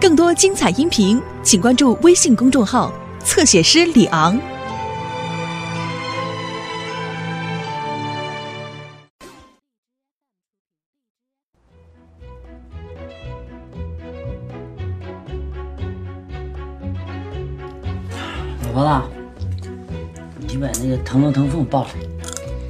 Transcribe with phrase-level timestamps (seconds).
[0.00, 2.92] 更多精彩音频，请关注微信公众号
[3.24, 4.38] “侧写师李昂”。
[18.62, 19.02] 老婆子，
[20.46, 21.90] 你把那个腾龙腾凤抱来，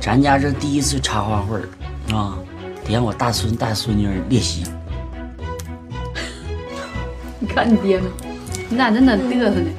[0.01, 1.69] 咱家这第一次插花会儿
[2.11, 2.39] 啊，
[2.87, 4.65] 得让我大孙大孙女儿练习。
[7.65, 8.07] 你看你爹呢，
[8.69, 9.71] 你咋这能嘚瑟呢？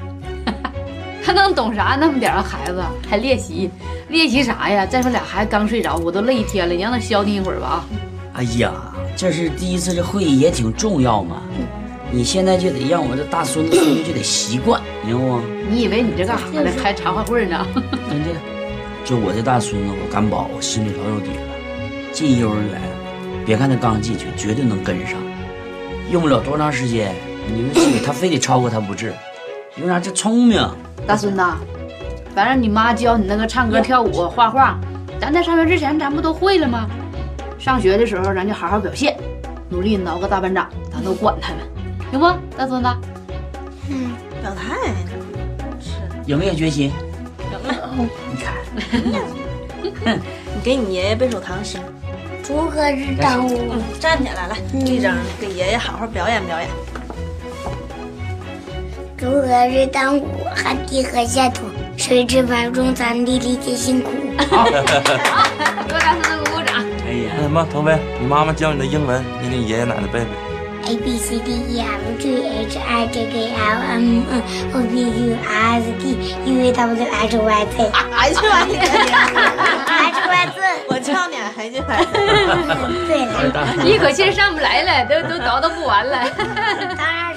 [1.24, 1.98] 他能懂啥？
[2.00, 3.70] 那么点儿孩子还练习，
[4.10, 4.86] 练习啥呀？
[4.86, 7.86] 再说俩孩子刚睡着，我都累一天了，你让他消停一会儿吧啊！
[8.34, 8.72] 哎呀，
[9.16, 11.42] 这是第一次，这会议也挺重要嘛。
[12.12, 15.42] 你现在就得让我这大孙子孙女就得习惯， 明白不？
[15.70, 16.72] 你以为你这干啥呢？
[16.82, 17.66] 开茶话会呢？
[18.10, 18.30] 真的，
[19.06, 21.44] 就我这大孙子，我敢保，我心里老有底了。
[22.12, 22.82] 进幼儿园，
[23.46, 25.20] 别看他刚进去，绝对能跟上。
[26.12, 27.14] 用不了多长时间，
[27.48, 29.14] 你们去他非得超过他不治。
[29.78, 30.00] 因为啥？
[30.00, 30.68] 这聪明。
[31.08, 31.44] 大孙子，
[32.36, 34.78] 反正你妈教你那个唱歌、跳舞、画画，
[35.20, 36.88] 咱在上学之前咱不都会了吗？
[37.58, 39.18] 上学的时候咱就好好表现，
[39.70, 41.60] 努力挠个大班长，咱都管他们，
[42.12, 42.26] 行不？
[42.58, 42.90] 大孙子，
[43.90, 44.76] 嗯，表态
[46.26, 46.92] 有没有决心？
[47.52, 47.76] 有了。
[49.82, 50.20] 你看，
[50.56, 51.78] 你给你爷爷背首唐诗。
[52.44, 56.70] 锄禾日当午，嗯，站起来，来，立正，给爷爷好好表演表演。
[59.20, 61.66] 锄禾日当午，汗滴禾下土，
[61.98, 64.12] 谁知盘中餐，粒粒皆辛苦。
[64.50, 66.78] 好，给 我大孙子鼓鼓掌。
[67.06, 70.28] 哎呀，那什么，腾飞，你妈妈教你的英文，你给爷爷奶奶背背。
[70.86, 74.42] A B C D E F G H I J K L M N
[74.74, 77.92] O P Q R S T U V W X Y Z。
[80.88, 82.06] 我叫你还是还。
[83.06, 86.18] 对了，一口气上不来了，都都叨叨不完了。
[86.98, 87.29] 当然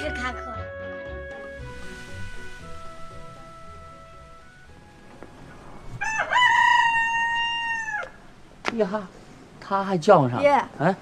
[8.83, 9.07] 呀，
[9.59, 10.39] 他还叫上。
[10.39, 10.49] 爹
[10.79, 10.95] 哎，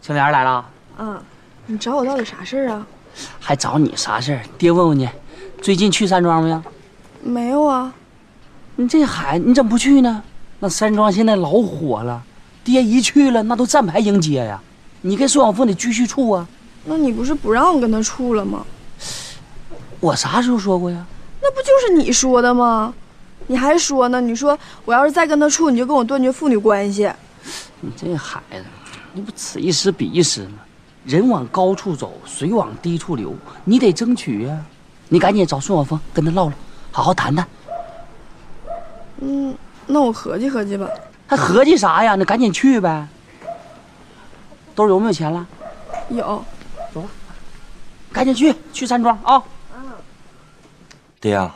[0.00, 0.64] 青莲来了，
[0.98, 1.22] 嗯，
[1.66, 2.86] 你找我到底啥事儿啊？
[3.38, 4.40] 还找你啥事儿？
[4.58, 5.08] 爹问问你，
[5.62, 6.62] 最近去山庄没有？
[7.22, 7.92] 没有啊，
[8.76, 10.22] 你这孩子，你怎么不去呢？
[10.60, 12.22] 那山庄现在老火了，
[12.62, 14.60] 爹一去了，那都站牌迎接呀。
[15.02, 16.46] 你跟孙小凤得继续处啊。
[16.84, 18.64] 那你不是不让我跟他处了吗？
[20.00, 21.06] 我啥时候说过呀？
[21.42, 22.94] 那不就是你说的吗？
[23.46, 24.20] 你还说呢？
[24.20, 27.10] 你说我要是再跟他处，你就跟我断绝父女关系。
[27.80, 28.64] 你这孩子，
[29.12, 30.58] 你不此一时彼一时吗？
[31.04, 33.34] 人往高处走，水往低处流，
[33.64, 34.58] 你得争取呀。
[35.08, 36.52] 你赶紧找宋晓峰跟他唠唠，
[36.90, 37.46] 好好谈谈。
[39.20, 39.54] 嗯，
[39.86, 40.88] 那我合计合计吧。
[41.26, 42.14] 还合计啥呀？
[42.14, 43.06] 那赶紧去呗。
[44.74, 45.46] 兜里有没有钱了？
[46.08, 46.42] 有，
[46.92, 47.08] 走吧
[48.10, 49.42] 赶紧去，去山庄啊！
[51.20, 51.54] 爹呀、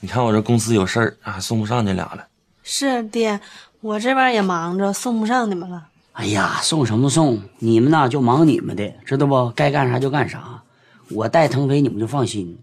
[0.00, 2.26] 你看我这公司有事儿，还送不上你俩了。
[2.62, 3.38] 是爹，
[3.80, 5.86] 我这边也忙着，送不上你们了。
[6.12, 7.38] 哎呀，送什么送？
[7.58, 9.52] 你们呐就忙你们的，知道不？
[9.54, 10.62] 该干啥就干啥。
[11.10, 12.58] 我带腾飞，你们就放心。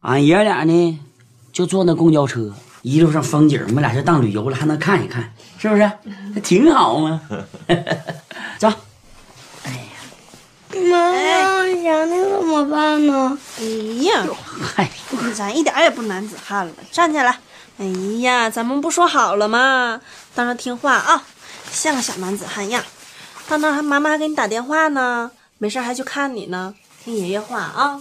[0.00, 0.98] 俺爷俩呢，
[1.52, 5.90] 就坐那公交车，一路上风景，我们俩就当旅游了，还能看一看，是不是？
[6.34, 7.20] 那挺好嘛。
[8.58, 8.72] 走，
[10.80, 13.38] 妈妈，想你怎么办呢？
[13.58, 13.64] 哎
[14.04, 14.26] 呀，
[14.60, 14.90] 嗨，
[15.34, 17.38] 咱一点也不男子汉了，站起来。
[17.78, 17.86] 哎
[18.20, 20.00] 呀，咱们不说好了吗？
[20.34, 21.22] 当然听话啊，
[21.70, 22.82] 像个小男子汉样。
[23.48, 28.00] 到那还妈妈还给你打电话呢，没事还去看你呢，听爷爷话啊。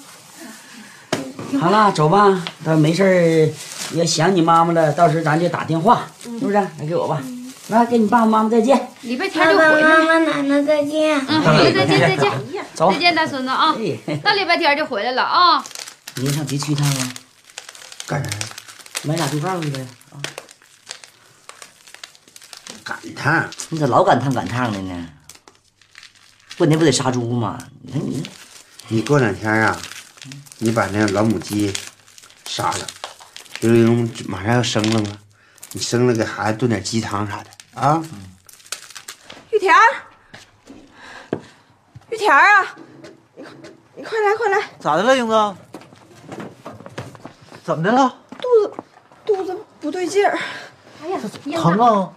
[1.59, 2.43] 好了，走吧。
[2.63, 3.49] 到没事儿
[3.97, 6.53] 要想你妈妈了，到时候咱就打电话，是不是？
[6.53, 7.21] 来给我吧。
[7.71, 8.89] 来，跟你爸爸妈妈再见。
[9.03, 10.05] 礼拜天爸爸就回来妈。
[10.05, 11.17] 妈奶奶再见。
[11.25, 12.31] 嗯，好的，再见再见，
[12.73, 12.99] 走再。
[12.99, 13.73] 见大孙子啊！
[14.07, 15.63] 哎，到礼拜天就回来了啊！
[16.15, 17.13] 您上集去一趟啊？
[18.05, 18.39] 干啥呀？
[19.03, 19.87] 买俩对半去呗。
[20.11, 20.19] 啊，
[22.83, 25.07] 赶趟，你咋老赶趟赶趟的呢？
[26.57, 27.57] 过年不得杀猪吗？
[27.83, 28.21] 你看你
[28.89, 29.81] 你过两天啊，
[30.57, 31.73] 你把那老母鸡
[32.45, 32.85] 杀了，
[33.61, 35.17] 刘玲马上要生了吗？
[35.71, 37.45] 你生了给孩子炖点鸡汤啥的
[37.75, 38.03] 啊？
[39.51, 39.81] 玉田儿，
[42.09, 42.75] 玉田儿啊，
[43.35, 43.53] 你快，
[43.95, 45.55] 你快来快来，咋的了，英子？
[47.63, 48.13] 怎么的了？
[48.39, 48.73] 肚子
[49.25, 50.37] 肚子不对劲儿，
[51.03, 51.19] 哎呀，
[51.55, 52.11] 疼啊！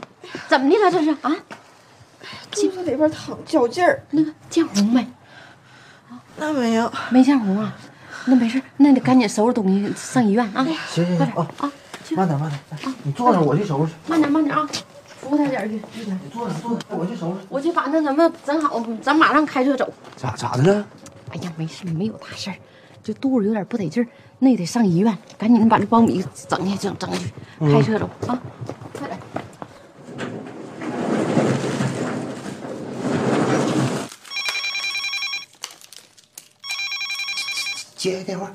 [0.49, 0.91] 怎么的了？
[0.91, 1.37] 这是啊？
[2.51, 4.03] 肚子里边疼，绞劲儿。
[4.11, 5.07] 那个见红没？
[6.37, 7.73] 那没有，没见红啊？
[8.27, 10.65] 那没事，那你赶紧收拾东西上医院啊！
[10.91, 11.73] 行行行啊啊，
[12.17, 13.99] 慢点慢点，啊你坐着，我去收拾去。
[14.07, 14.67] 慢点慢点啊，
[15.25, 15.81] 扶他点儿去。
[15.95, 17.41] 你坐着坐着，我去收拾。
[17.49, 19.91] 我去把那什么整好，咱马上开车走。
[20.17, 20.87] 咋咋的了？
[21.31, 22.57] 哎呀，没事，没有大事儿，
[23.03, 24.07] 就肚子有点不得劲儿，
[24.39, 28.39] 那得上医院，赶紧把这苞米整去，整整去，开车走啊，
[28.93, 29.19] 快点。
[37.97, 38.53] 接个电话。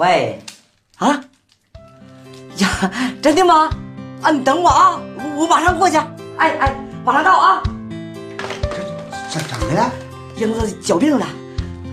[0.00, 0.42] 喂，
[0.96, 1.20] 啊，
[2.56, 3.68] 呀，真的吗？
[4.22, 5.98] 啊，你等我啊，我我马上过去。
[6.38, 6.74] 哎哎，
[7.04, 7.62] 马上到啊。
[9.28, 9.92] 怎怎么了？
[10.36, 11.26] 英子脚病了，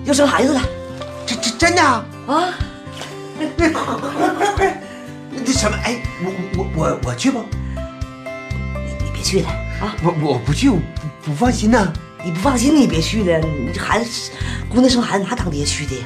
[0.06, 0.62] 要生孩子了。
[1.26, 2.06] 这这真的啊？
[2.28, 2.54] 啊，
[3.58, 4.82] 快快快快快！
[5.30, 5.78] 那什么？
[5.84, 7.44] 哎，我我我我去不？
[7.44, 9.50] 你你别去了
[9.82, 9.94] 啊！
[10.02, 11.92] 我我不去，我不不放心呐。
[12.24, 13.40] 你不放心，你别去了。
[13.40, 14.32] 你这孩子，
[14.70, 16.06] 姑娘生孩子哪当爹去的呀？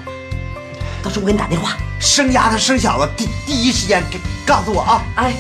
[1.04, 1.78] 到时候我给你打电话。
[2.12, 5.02] 生丫头生小子，第第一时间给告诉我啊！
[5.16, 5.34] 哎，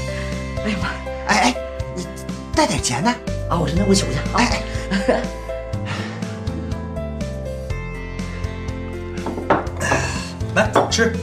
[0.63, 0.87] 哎呀妈！
[1.27, 1.53] 哎哎，
[1.97, 2.07] 你
[2.55, 3.13] 带点钱呢？
[3.49, 4.23] 啊，我说那我取去啊。
[4.35, 4.63] 哎
[5.09, 5.21] 哎。
[10.55, 11.13] 来吃，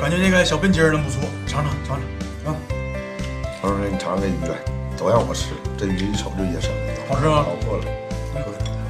[0.00, 2.00] 感觉这个小笨鸡儿能不错，尝尝尝
[2.42, 2.56] 尝啊！
[3.60, 4.56] 我说你尝尝这鱼来，
[4.96, 7.42] 都让我吃，这鱼一瞅就野生的，好吃吗？
[7.42, 7.84] 好过了。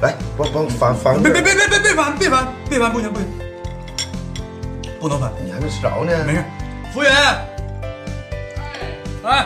[0.01, 3.27] 来，帮帮翻翻别别别别别别翻别翻别翻，不行不行，
[5.05, 5.31] 不能翻。
[5.45, 6.25] 你还没吃着呢。
[6.25, 6.43] 没事，
[6.91, 7.13] 服务员，
[9.21, 9.45] 来，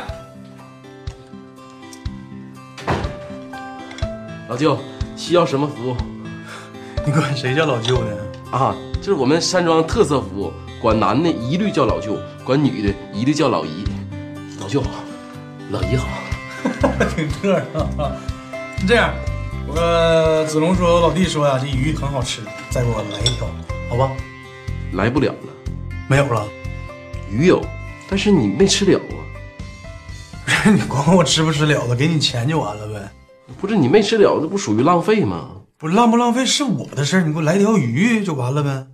[4.47, 4.79] 老舅
[5.17, 5.97] 需要什么服务？
[7.05, 8.11] 你管谁叫老舅呢？
[8.51, 13.83] 啊，这是我们山庄特色服务，管男的一律叫老舅，管女的一律叫老姨。
[14.61, 14.87] 老舅好，
[15.71, 16.07] 老姨好，
[17.17, 17.57] 挺特
[17.97, 18.15] 啊。
[18.87, 19.13] 这样，
[19.67, 23.45] 我跟子龙说，我老弟说呀，这鱼很好吃，再给我来一条，
[23.89, 24.09] 好吧？
[24.93, 25.53] 来不了了，
[26.07, 26.47] 没有了。
[27.31, 27.61] 鱼有，
[28.09, 29.21] 但是你没吃了啊。
[30.45, 33.11] 不 是你管管我吃不吃了的，给你钱就完了呗。
[33.59, 35.51] 不是你没吃了，这不属于浪费吗？
[35.77, 38.87] 不是浪不浪费是我的事儿，你给我来条鱼就完了呗。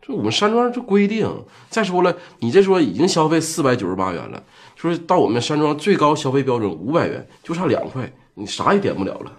[0.00, 1.44] 这我们山庄这规定。
[1.70, 4.42] 再说了，你这说已经消费四百九十八元了，
[4.76, 9.32] 说到我们山庄最高消费标准五百元，就差两块，你啥也点不了了。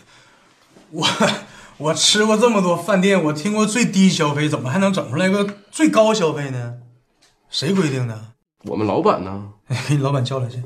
[0.90, 1.06] 我
[1.78, 6.74] 我吃过这么多饭店，我听过最低消费，怎么还能整出来个最高消费呢？
[7.50, 8.18] 谁规定的？
[8.64, 9.48] 我们老板呢？
[9.88, 10.62] 给你老板叫来去。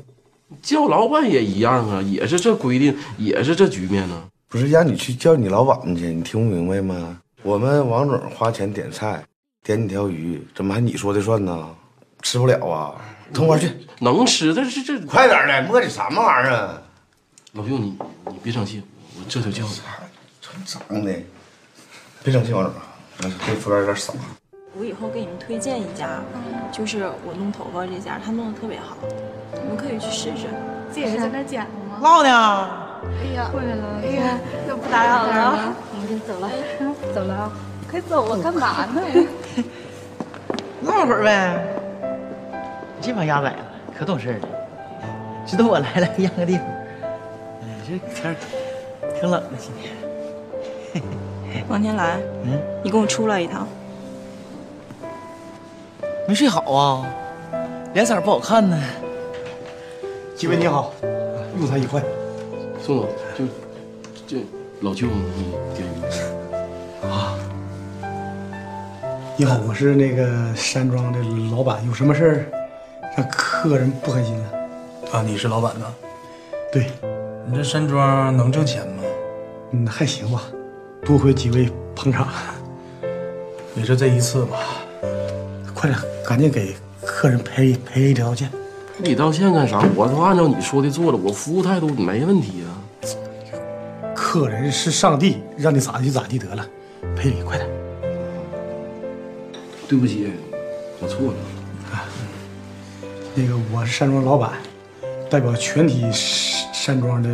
[0.61, 4.23] 叫老板也一样啊，也是这规定，也是这局面呢。
[4.47, 7.19] 不是让你去叫你老板去，你听不明白吗？
[7.43, 9.23] 我们王总花钱点菜，
[9.63, 11.69] 点你条鱼，怎么还你说的算呢？
[12.21, 12.95] 吃不了啊，
[13.33, 13.69] 通过去。
[13.99, 16.81] 能吃，但是这快点的，磨叽什么玩意儿啊？
[17.53, 17.97] 老舅，你
[18.27, 18.81] 你别生气，
[19.17, 19.69] 我这就叫你。
[19.75, 19.83] 真
[20.65, 21.13] 脏的，
[22.23, 22.73] 别生气，王总，
[23.45, 24.13] 这服务员有点傻。
[24.77, 26.21] 我以后给你们推荐一家，
[26.71, 28.95] 就是我弄头发这家，他弄的特别好，
[29.51, 30.47] 你们可以去试试。
[30.93, 31.99] 这也是在那剪的吗？
[32.01, 32.29] 唠呢。
[33.03, 36.49] 哎呀，过来了，哎呀，那不打扰了，我们先走了，
[37.13, 37.51] 走了啊，
[37.89, 39.01] 快走啊，干嘛呢？
[40.83, 41.65] 唠会儿呗。
[43.01, 43.57] 这帮鸭崽子
[43.97, 44.47] 可懂事了，
[45.47, 46.65] 知道我来了，让个地方。
[47.61, 48.35] 哎，这天
[49.19, 50.10] 挺冷的，今天。
[51.67, 53.67] 王天来，嗯，你跟我出来一趟。
[56.27, 57.05] 没睡好啊，
[57.93, 58.81] 脸色不好看呢。
[60.35, 60.93] 几位你好，
[61.57, 62.01] 用餐愉快。
[62.81, 63.45] 宋总，就
[64.27, 64.45] 这
[64.81, 67.37] 老舅你点鱼啊。
[69.37, 71.19] 你好，我是那个山庄的
[71.55, 72.45] 老板，有什么事儿
[73.17, 74.49] 让客人不开心了？
[75.11, 75.85] 啊，你是老板呢？
[76.71, 76.87] 对，
[77.45, 79.03] 你这山庄能挣钱吗？
[79.71, 80.43] 嗯，还行吧，
[81.05, 82.27] 多亏几位捧场，
[83.75, 84.57] 也就这一次吧。
[85.73, 88.49] 快点，赶紧给客人赔赔礼道歉。
[88.97, 89.83] 赔礼道歉干啥？
[89.95, 92.69] 我都按照你说的做了，我服务态度没问题啊。
[94.15, 96.65] 客人是上帝，让你咋地就咋地得了，
[97.15, 97.67] 赔礼快点。
[99.89, 100.31] 对不起，
[100.99, 101.33] 我错了。
[101.91, 102.05] 啊，
[103.35, 104.51] 那个我是山庄老板，
[105.29, 107.29] 代表全体山庄的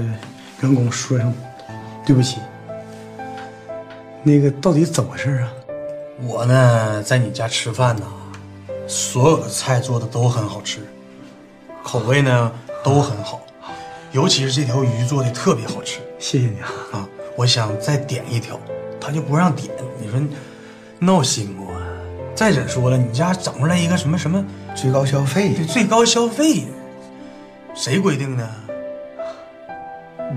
[0.61, 1.31] 员工说声
[2.05, 2.37] 对不起。
[4.27, 5.47] 那个到底怎么回事啊？
[6.21, 8.03] 我呢，在你家吃饭呢，
[8.85, 10.81] 所有的菜做的都很好吃，
[11.81, 12.51] 口味呢
[12.83, 13.39] 都很好，
[14.11, 16.01] 尤其是这条鱼做的特别好吃。
[16.19, 16.67] 谢谢你啊！
[16.91, 18.59] 啊，我想再点一条，
[18.99, 20.19] 他就不让点，你说
[20.99, 21.65] 闹心不？
[22.35, 25.53] 再者说了，你家整出来一个什么什么最高消费？
[25.53, 26.65] 对，最高消费，
[27.73, 28.45] 谁规定的？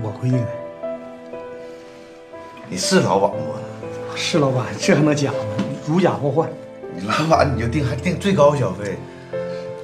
[0.01, 0.47] 我规定的。
[2.69, 3.55] 你是老板吗？
[4.15, 5.37] 是老板，这还能假吗？
[5.87, 6.49] 如假包换。
[6.93, 8.97] 你老板你就定还定最高消费，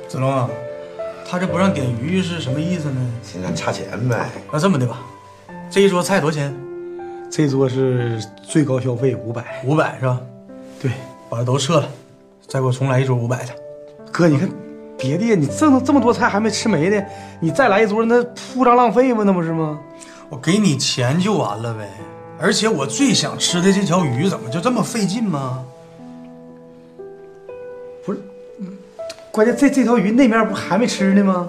[0.10, 0.50] 子龙啊，
[1.26, 3.14] 他这不让点鱼是什么意思呢？
[3.24, 4.30] 现在差钱呗。
[4.52, 5.00] 那这么的吧，
[5.70, 6.54] 这一桌菜多少钱？
[7.30, 10.20] 这桌是最高消费五百，五百是吧？
[10.82, 10.92] 对，
[11.30, 11.88] 把这都撤了，
[12.48, 13.54] 再给我重来一桌五百的。
[14.12, 14.50] 哥，你看
[14.98, 17.06] 别的，你挣这么多菜还没吃没的，
[17.40, 18.22] 你再来一桌，那
[18.54, 19.24] 铺张浪费吗？
[19.26, 19.80] 那不是吗？
[20.30, 21.90] 我给你钱就完了呗。
[22.40, 25.66] 而且我最想吃的这条鱼，怎么就这么费劲吗？
[28.06, 28.22] 不是，
[29.32, 31.48] 关键这这条鱼那面不还没吃呢吗？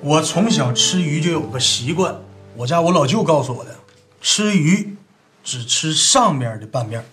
[0.00, 2.16] 我从小吃鱼就有个习惯，
[2.56, 3.76] 我家我老舅告诉我的，
[4.20, 4.96] 吃鱼
[5.44, 7.04] 只吃上面的半面。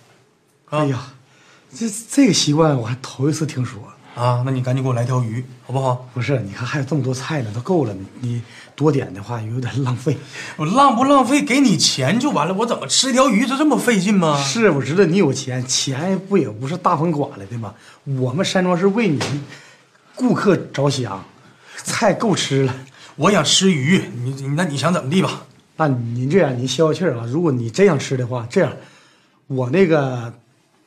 [0.70, 1.14] 哎呀，
[1.74, 3.80] 这这个习惯我还头一次听说
[4.14, 4.42] 啊！
[4.44, 6.08] 那你赶紧给我来条鱼，好不好？
[6.12, 7.94] 不是，你看还有这么多菜呢，都够了。
[8.20, 8.42] 你
[8.74, 10.16] 多点的话有点浪费。
[10.56, 11.42] 我浪不浪费？
[11.42, 14.36] 给你钱就完了，我怎么吃一条鱼就这么费劲吗？
[14.42, 17.74] 是，我知道你有钱，钱不也不是大风刮来的吗？
[18.04, 19.20] 我们山庄是为你
[20.14, 21.24] 顾客着想，
[21.76, 22.74] 菜够吃了。
[23.16, 25.44] 我想吃鱼，你你那你想怎么地吧？
[25.76, 27.24] 那您这样，您消消气儿啊。
[27.26, 28.72] 如果你真想吃的话，这样，
[29.46, 30.32] 我那个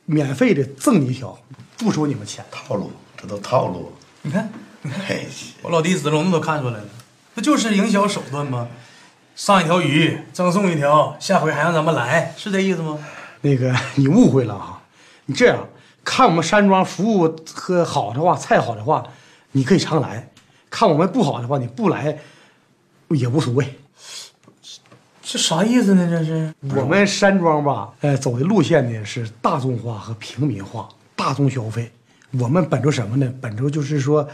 [0.04, 1.36] 免费的赠你一条，
[1.76, 2.44] 不收你们钱。
[2.50, 2.90] 套路，
[3.24, 3.90] 这都套路。
[4.20, 4.50] 你看，
[4.82, 5.16] 你看，
[5.62, 6.84] 我老弟子龙都看出来了，
[7.34, 8.68] 不就是营销手段吗？
[9.34, 12.98] 上一条鱼赠送一条，下回还让咱们来，是这意思吗？
[13.40, 14.82] 那个 你误会了啊！
[15.24, 15.66] 你这样
[16.04, 19.02] 看我们山庄服务和好的话，菜好的话，
[19.52, 20.28] 你可以常来；
[20.68, 22.18] 看我们不好的话，你不来
[23.08, 23.78] 也无所谓。
[25.22, 26.06] 这啥意思呢？
[26.08, 31.90] 这是我们山庄吧，呃，走的路线呢是大众化和平民化，大众消费。
[32.38, 33.32] 我们本着什么呢？
[33.40, 34.28] 本着就是说，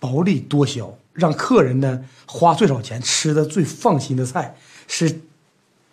[0.00, 4.56] 薄利多销，让客人呢花最少钱吃的最放心的菜，
[4.88, 5.20] 是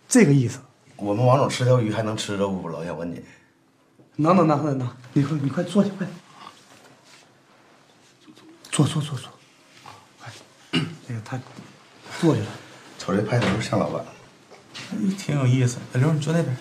[0.08, 0.60] 这个意思。
[0.96, 2.68] 我们王总吃条鱼还能吃着不？
[2.68, 3.22] 老想问你，
[4.16, 6.06] 能能能能能，你快你快坐下，快
[8.70, 9.30] 坐坐坐坐，
[10.18, 10.32] 快，
[11.06, 11.40] 那个他
[12.20, 12.48] 坐下了，
[12.98, 14.04] 瞅这派头像老板。
[15.18, 16.56] 挺有意思，小刘，你坐那边。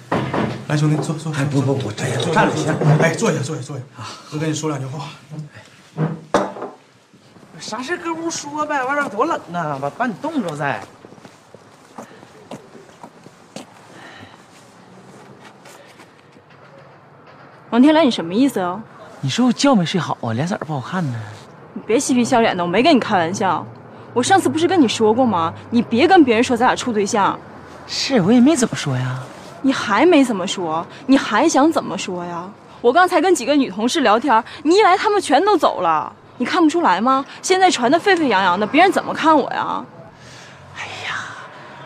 [0.67, 1.31] 来，兄弟，坐坐。
[1.33, 2.75] 哎，不不不，站着行。
[2.99, 3.83] 哎，坐下，坐下，坐下。
[3.97, 5.09] 啊，哥跟你说两句话。
[7.59, 10.81] 啥事搁屋说呗，外边多冷啊，把把你冻着再。
[17.71, 18.81] 王天来，你什么意思啊？
[19.21, 21.19] 你说我觉没睡好啊，脸色不好看呢。
[21.73, 23.65] 你别嬉皮笑脸的，我没跟你开玩笑。
[24.13, 25.53] 我上次不是跟你说过吗？
[25.69, 27.37] 你别跟别人说咱俩处对象。
[27.85, 29.19] 是我也没怎么说呀。
[29.61, 30.85] 你还没怎么说？
[31.05, 32.49] 你还想怎么说呀？
[32.81, 36.11] 我刚才跟几个女同事聊天，你一来，他们全都走了。
[36.37, 37.25] 你看不出来吗？
[37.41, 39.83] 现在传的沸沸扬扬的，别人怎么看我呀？
[40.77, 41.15] 哎呀，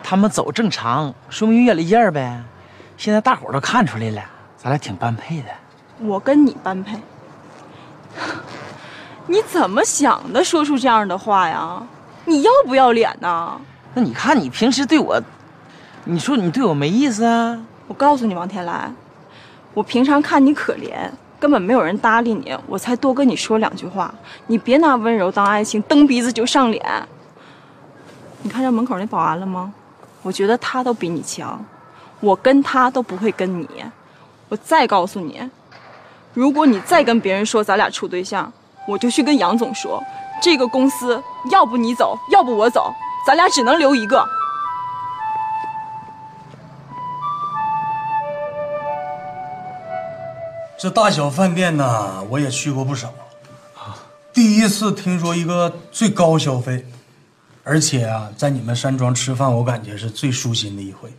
[0.02, 2.40] 他们走正常，说明约了一儿呗。
[2.96, 4.22] 现在大伙都看出来了，
[4.56, 5.48] 咱俩挺般配的。
[5.98, 6.96] 我跟你般配？
[9.26, 10.44] 你怎么想的？
[10.44, 11.82] 说出这样的话呀？
[12.24, 13.60] 你要不要脸呐？
[13.94, 15.20] 那你看你平时对我，
[16.06, 17.58] 你说你对我没意思啊？
[17.86, 18.92] 我告诉你，王天来，
[19.72, 20.92] 我平常看你可怜，
[21.40, 24.14] 根本没有人搭理你，我才多跟你说两句话。
[24.48, 26.84] 你别拿温柔当爱情，蹬鼻子就上脸。
[28.42, 29.72] 你看见门口那保安了吗？
[30.20, 31.64] 我觉得他都比你强，
[32.20, 33.66] 我跟他都不会跟你。
[34.50, 35.40] 我再告诉你，
[36.34, 38.52] 如果你再跟别人说咱俩处对象，
[38.86, 40.02] 我就去跟杨总说。
[40.42, 42.92] 这个公司要不你走，要不我走，
[43.26, 44.22] 咱俩只能留一个。
[50.84, 53.08] 这大小饭店呢，我也去过不少
[53.74, 53.96] 啊。
[54.34, 56.84] 第一次听说一个最高消费，
[57.62, 61.10] 而且啊，在你们山庄吃饭，我感觉是最舒心的一回。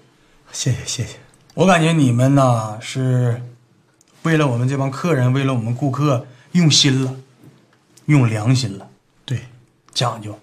[0.52, 1.16] 谢谢谢谢，
[1.56, 3.42] 我感觉你们呢是
[4.22, 7.16] 为了我们这帮客人，为了我们顾客用心了，
[8.06, 8.88] 用良心了。
[9.26, 9.40] 对
[9.96, 10.38] 讲究。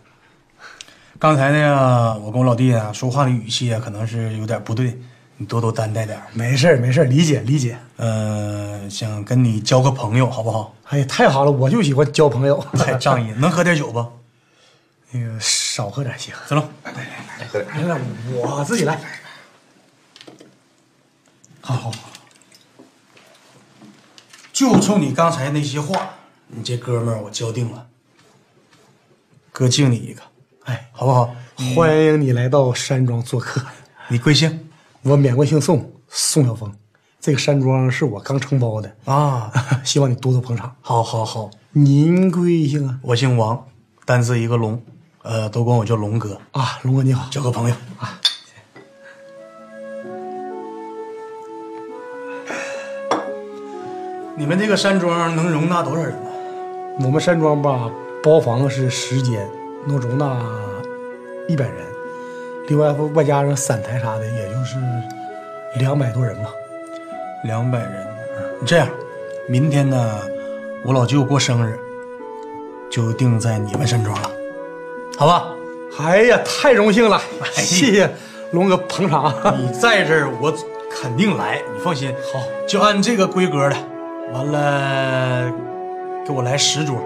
[1.20, 5.00] 刚才呢，我跟我老弟啊说话的语气啊，可能是有点不对，
[5.42, 6.22] 你多多担待点。
[6.34, 7.76] 没事没事理解理解。
[7.96, 10.72] 呃，想跟你交个朋友，好不好？
[10.84, 13.32] 哎呀，太好了，我就喜欢交朋友，太仗义。
[13.32, 14.06] 能喝点酒不？
[15.10, 16.32] 那个少喝点行。
[16.46, 17.00] 走了，来来
[17.40, 17.88] 来，喝点。
[17.88, 18.00] 来来，
[18.32, 19.00] 我自己来。
[21.60, 21.98] 好好好。
[24.52, 26.14] 就冲你刚才那些话，
[26.46, 27.88] 你这哥们儿我交定了。
[29.50, 30.22] 哥敬你一个，
[30.66, 31.34] 哎，好不好？
[31.74, 33.60] 欢迎你来到山庄做客。
[34.06, 34.68] 你贵姓？
[35.04, 36.72] 我免贵姓宋，宋晓峰。
[37.20, 40.72] 这个山庄是我刚承包的啊， 希望你多多捧场。
[40.80, 41.50] 好，好，好。
[41.72, 42.98] 您贵姓啊？
[43.02, 43.66] 我姓王，
[44.04, 44.80] 单字一个龙，
[45.22, 46.78] 呃，都管我叫龙哥啊。
[46.82, 48.20] 龙哥你好，交个朋友啊。
[54.36, 56.30] 你们这个山庄能容纳多少人呢？
[57.00, 57.90] 我们山庄吧。
[58.22, 59.48] 包房是十间，
[59.84, 60.40] 能容纳
[61.48, 61.91] 一百人，
[62.72, 64.78] 另外外加上散台啥的，也就是
[65.74, 66.48] 两百多人吧。
[67.44, 68.06] 两百人。
[68.64, 68.88] 这样，
[69.46, 70.18] 明天呢，
[70.82, 71.78] 我老舅过生日，
[72.90, 74.30] 就定在你们山庄了，
[75.18, 75.48] 好吧？
[76.00, 77.20] 哎呀，太荣幸了，
[77.52, 78.10] 谢谢
[78.52, 79.34] 龙哥捧场。
[79.58, 80.50] 你在这儿，我
[80.90, 82.10] 肯定来，你放心。
[82.32, 83.76] 好，就按这个规格的，
[84.32, 85.52] 完了
[86.26, 86.96] 给我来十桌。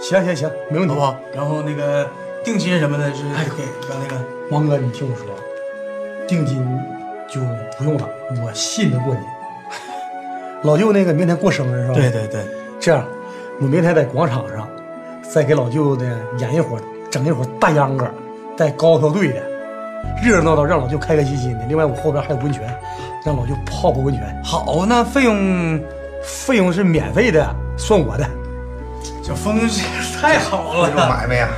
[0.00, 1.16] 行行行，没问题，好不好？
[1.34, 2.08] 然后那个
[2.44, 3.22] 定金什么的，是
[3.56, 4.20] 给刚那个
[4.50, 5.26] 王哥，你听我说，
[6.26, 6.58] 定金
[7.28, 7.40] 就
[7.78, 8.08] 不用了，
[8.44, 9.20] 我信得过你。
[10.62, 11.94] 老舅那个明天过生日是吧？
[11.94, 12.44] 对对对，
[12.80, 13.04] 这样，
[13.60, 14.68] 我明天在广场上
[15.22, 18.08] 再给老舅呢演一会儿，整一会儿大秧歌，
[18.56, 19.40] 带高跷队的，
[20.22, 21.64] 热热闹闹，让老舅开开心心的。
[21.66, 22.62] 另外，我后边还有温泉，
[23.24, 24.42] 让老舅泡泡温泉。
[24.44, 25.80] 好，那费用
[26.24, 28.28] 费用是免费的，算我的。
[29.22, 29.60] 小峰
[30.20, 31.48] 太好了，这种买卖呀！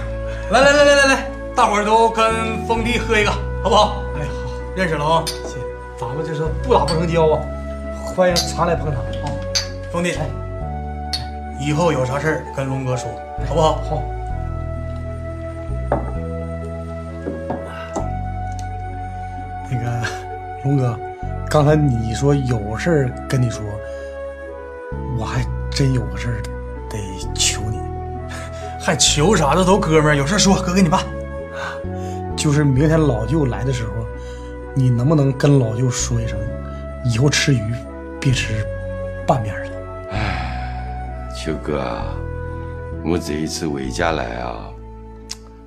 [0.51, 3.31] 来来来来来来，大伙儿都跟峰弟喝一个，
[3.63, 4.03] 好不好？
[4.15, 5.25] 哎，好，认识了啊！
[5.27, 5.59] 行，
[5.99, 7.41] 咱们这是不打不成交啊！
[8.15, 9.33] 欢迎常来捧场啊！
[9.91, 10.15] 峰弟，
[11.59, 13.11] 以后有啥事儿跟龙哥说，
[13.49, 13.81] 好不好？
[13.89, 14.03] 好。
[19.71, 20.07] 那个
[20.63, 20.97] 龙哥，
[21.49, 23.65] 刚才你说有事儿跟你说，
[25.19, 26.43] 我还真有个事儿
[28.85, 29.55] 还求啥？
[29.55, 31.03] 的都哥们儿，有事说，哥给你办。
[32.37, 33.93] 就是明天老舅来的时候，
[34.75, 36.38] 你能不能跟老舅说一声，
[37.03, 37.62] 以后吃鱼
[38.21, 38.62] 别吃
[39.26, 39.71] 半边了？
[40.11, 42.14] 哎，秋哥啊，
[43.07, 44.69] 我这一次回家来啊，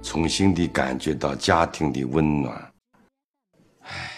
[0.04, 2.56] 重新的感觉到家庭的温暖。
[3.82, 4.12] 唉，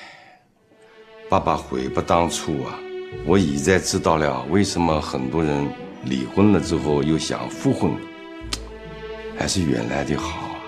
[1.29, 2.77] 爸爸悔不当初啊！
[3.25, 5.65] 我现在知道了为什么很多人
[6.03, 7.91] 离婚了之后又想复婚，
[9.39, 10.59] 还是原来的好啊！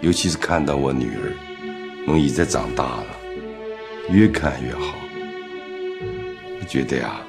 [0.00, 1.34] 尤其是看到我女儿，
[2.06, 3.06] 侬现在长大了，
[4.08, 4.94] 越看越好。
[6.58, 7.20] 我觉得呀、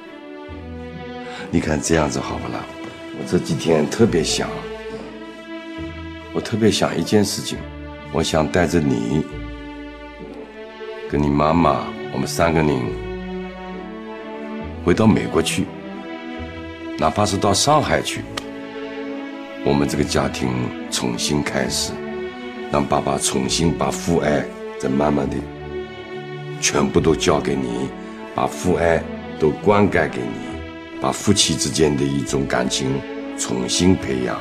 [1.50, 2.64] 你看这样子好不啦？
[3.20, 4.48] 我这几天特别想，
[6.32, 7.58] 我特别想一件事情，
[8.10, 9.22] 我想带着你，
[11.10, 11.84] 跟你妈妈，
[12.14, 12.80] 我们三个人
[14.86, 15.66] 回到美国去，
[16.96, 18.22] 哪怕是到上海去，
[19.64, 20.48] 我们这个家庭
[20.90, 21.92] 重新开始，
[22.72, 24.44] 让爸爸重新把父爱
[24.78, 25.36] 再慢慢的
[26.60, 27.88] 全部都交给你，
[28.34, 29.02] 把父爱
[29.38, 32.88] 都灌溉给你，把夫妻之间的一种感情
[33.36, 34.38] 重新培养，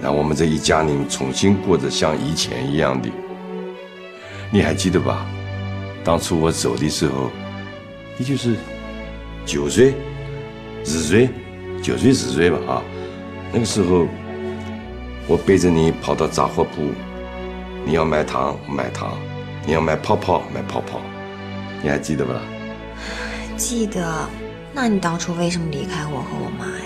[0.00, 3.08] 让我们这一家人重新过着像以前一样的。
[4.52, 5.26] 你还记得吧？
[6.04, 7.30] 当初我走的时候，
[8.18, 8.54] 你就是
[9.46, 9.94] 九岁、
[10.84, 11.28] 十岁、
[11.82, 12.82] 九岁、十岁吧啊。
[13.52, 14.06] 那个时候，
[15.26, 16.92] 我背着你跑到杂货铺，
[17.84, 19.16] 你要买糖买糖，
[19.66, 21.00] 你要买泡泡买泡泡，
[21.82, 22.40] 你还记得不啦？
[23.56, 24.28] 记得。
[24.76, 26.84] 那你当初为什么离开我和我妈呀？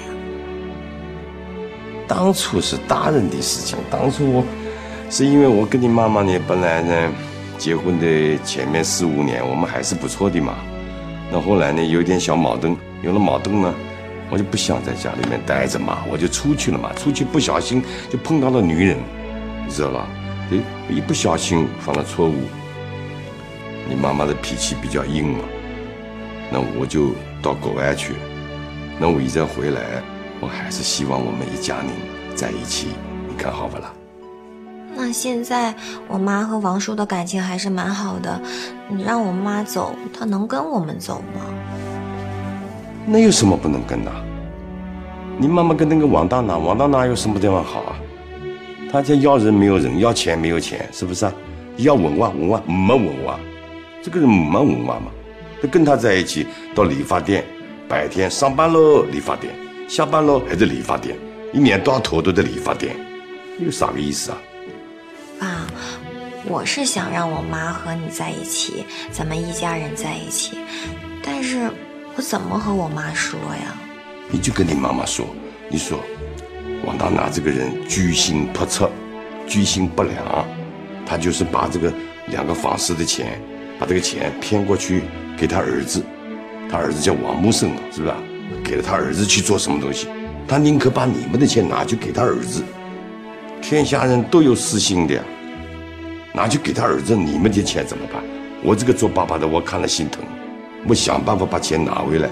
[2.07, 4.44] 当初是大人的事情，当初我
[5.11, 7.12] 是因为我跟你妈妈呢，本来呢
[7.57, 10.55] 结婚的前面四五年我们还是不错的嘛。
[11.33, 13.74] 那后来呢有点小矛盾，有了矛盾呢，
[14.30, 16.92] 我就不想在家里面待着嘛，我就出去了嘛。
[16.94, 18.98] 出去不小心就碰到了女人，
[19.66, 20.06] 你知道吧？
[20.50, 22.34] 哎，一不小心犯了错误。
[23.88, 25.44] 你妈妈的脾气比较硬嘛，
[26.50, 27.12] 那我就
[27.42, 28.14] 到国外去。
[29.00, 30.02] 那我一再回来，
[30.40, 31.86] 我还是希望我们一家人
[32.34, 32.88] 在一起，
[33.28, 33.92] 你看好不啦？
[34.94, 35.74] 那现在
[36.08, 38.40] 我妈和王叔的感情还是蛮好的，
[38.88, 41.40] 你让我妈走，她能跟我们走吗？
[43.10, 44.12] 那有什么不能跟的？
[45.38, 47.96] 你妈妈跟那个王大拿，王大拿有什么地方好啊？
[48.92, 51.32] 他家要人没有人，要钱没有钱，是不是啊？
[51.78, 53.40] 要文化文化没文化，
[54.02, 55.10] 这个人没文化嘛？
[55.62, 57.44] 他跟他在一起到理发店，
[57.88, 59.54] 白天上班喽理发店，
[59.88, 61.16] 下班喽还是理发店，
[61.52, 62.94] 一年到头都在理发店，
[63.58, 64.38] 有啥个意思啊？
[65.40, 65.66] 爸，
[66.46, 70.58] 我是想让我妈和你在一起，咱们一家人在一起，
[71.22, 71.70] 但是
[72.18, 73.76] 我怎么和我妈说呀？
[74.28, 75.24] 你就跟你妈妈说，
[75.68, 76.00] 你说
[76.85, 78.90] 王大拿这个人居心叵测，
[79.46, 80.44] 居心不良，
[81.07, 81.92] 他就是把这个
[82.26, 83.40] 两个房市的钱，
[83.78, 85.04] 把这个钱骗过去
[85.37, 86.02] 给他儿子，
[86.68, 88.14] 他儿子叫王木生，是不是？
[88.64, 90.09] 给了他儿子去做什么东西？
[90.48, 92.64] 他宁可把你们的钱拿去给他儿子。
[93.62, 95.22] 天下人都有私心的呀，
[96.33, 98.20] 拿去给他儿子，你们的钱怎么办？
[98.64, 100.24] 我这个做爸爸的，我看了心疼，
[100.86, 102.28] 我想办法把钱拿回来。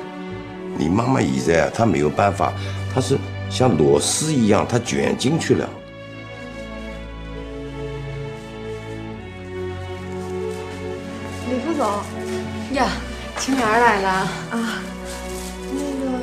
[0.78, 2.52] 你妈妈现在啊，她没有办法，
[2.94, 3.16] 她是
[3.48, 5.68] 像螺丝一样，她卷进去了。
[11.48, 11.86] 李副总，
[12.74, 12.88] 呀，
[13.38, 14.82] 青莲来了啊。
[15.72, 16.18] 那个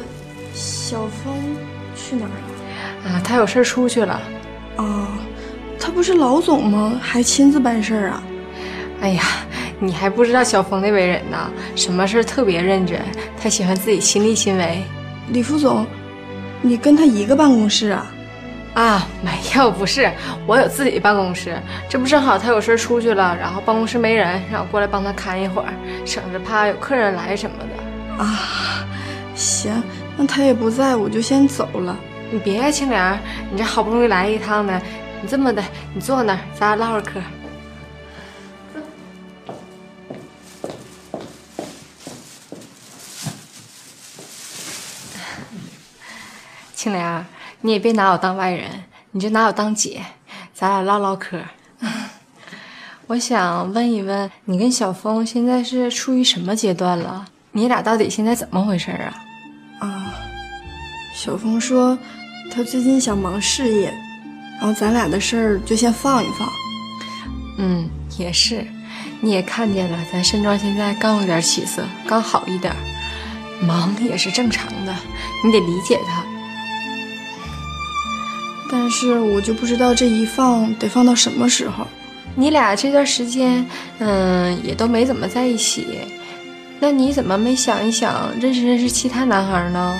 [0.53, 1.33] 小峰
[1.95, 2.29] 去哪儿
[3.07, 3.11] 了？
[3.11, 4.21] 啊，他有事出去了。
[4.77, 5.07] 哦，
[5.79, 6.99] 他不是老总吗？
[7.01, 8.23] 还亲自办事儿啊？
[9.01, 9.23] 哎呀。
[9.83, 11.37] 你还不知道小峰的为人呢，
[11.75, 13.01] 什么事特别认真，
[13.37, 14.81] 他喜欢自己亲力亲为。
[15.27, 15.85] 李副总，
[16.61, 18.07] 你跟他一个办公室啊？
[18.75, 20.09] 啊，没有，不是，
[20.47, 21.59] 我有自己办公室。
[21.89, 25.73] 这不正好他有事出去了，然后办公室没人，让我过来帮他看一会儿，
[26.05, 28.23] 省着怕有客人来什么的。
[28.23, 28.39] 啊，
[29.35, 29.83] 行，
[30.15, 31.99] 那他也不在，我就先走了。
[32.31, 33.19] 你别呀，青莲，
[33.51, 34.81] 你这好不容易来一趟呢，
[35.21, 35.61] 你这么的，
[35.93, 37.19] 你坐那儿，咱俩唠会儿嗑。
[46.83, 47.25] 青莲，
[47.61, 48.69] 你也别拿我当外人，
[49.11, 50.01] 你就拿我当姐，
[50.53, 51.39] 咱俩唠唠嗑。
[53.07, 57.25] 我想问一问，你跟小峰现在是处于什么阶段了？
[57.53, 59.15] 你俩到底现在怎么回事啊？
[59.79, 60.13] 啊，
[61.15, 61.97] 小峰说
[62.51, 63.93] 他最近想忙事业，
[64.59, 66.49] 然后咱俩的事儿就先放一放。
[67.59, 68.67] 嗯，也是，
[69.21, 72.75] 你也看见了，咱盛庄现在刚有点起色，刚好一点，
[73.61, 74.93] 忙也是正常的，
[75.45, 76.25] 你得理解他。
[78.71, 81.87] 但是我就不知道这一放得放到什么时候。
[82.35, 83.65] 你俩这段时间，
[83.99, 85.85] 嗯，也都没怎么在一起，
[86.79, 89.95] 那你怎么没想一想认识认识其他男孩呢？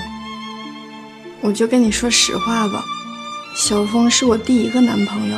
[1.42, 2.84] 我就跟你说实话吧，
[3.56, 5.38] 小峰是我第一个男朋友，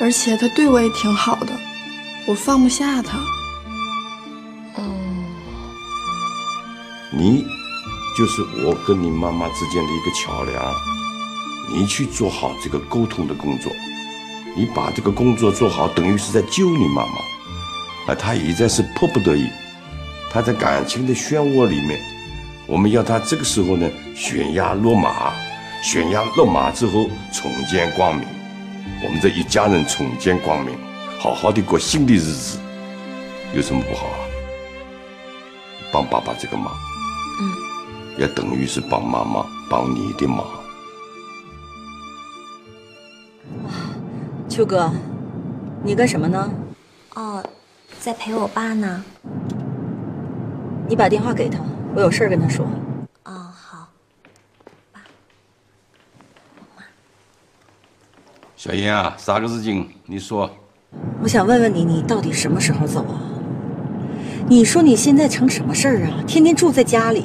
[0.00, 1.52] 而且他对我也挺好的，
[2.26, 3.18] 我放不下他。
[4.78, 5.24] 嗯，
[7.12, 7.44] 你
[8.18, 10.74] 就是我跟你妈妈之间的一个桥梁。
[11.72, 13.72] 你去做好这个沟通的工作，
[14.54, 18.12] 你把这个工作做好，等于是在救你妈妈。
[18.12, 19.48] 啊她现在是迫不得已，
[20.30, 21.98] 她在感情的漩涡里面，
[22.66, 25.32] 我们要她这个时候呢悬崖勒马，
[25.82, 28.26] 悬崖勒马之后重见光明，
[29.02, 30.76] 我们这一家人重见光明，
[31.18, 32.58] 好好的过新的日子，
[33.54, 34.20] 有什么不好啊？
[35.90, 36.72] 帮爸爸这个忙，
[37.40, 40.44] 嗯，也等于是帮妈妈帮你的忙。
[44.54, 44.88] 秋哥，
[45.82, 46.48] 你干什么呢？
[47.16, 47.42] 哦，
[47.98, 49.04] 在陪我爸呢。
[50.86, 51.58] 你把电话给他，
[51.92, 52.64] 我有事跟他说。
[53.24, 53.88] 哦，好。
[54.92, 55.00] 爸，
[56.76, 56.84] 妈
[58.54, 59.90] 小英啊，啥个事情？
[60.06, 60.48] 你说。
[61.20, 63.18] 我想问问你，你到底什么时候走啊？
[64.48, 66.22] 你说你现在成什么事儿啊？
[66.28, 67.24] 天天住在家里，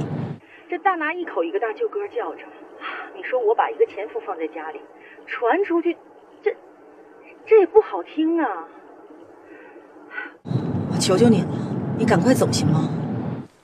[0.67, 2.41] 这大拿一口一个大舅哥叫着。
[3.15, 4.81] 你说我把一个前夫放在家里，
[5.27, 5.95] 传出去。
[7.47, 8.45] 这也不好听啊！
[10.91, 11.47] 我求求你了，
[11.97, 12.89] 你赶快走行吗？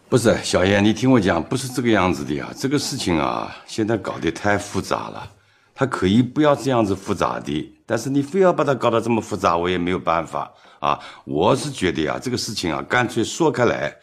[0.08, 2.50] 不是小燕，你听我讲，不是这个样子的呀。
[2.56, 5.32] 这个事情啊，现在搞得太复杂了。
[5.74, 11.00] 他可以不要这样子复杂的，但是你非要把它搞得这么复杂，我也没有办法啊。
[11.26, 13.94] 我是觉得呀，这个事情啊，干脆说开来。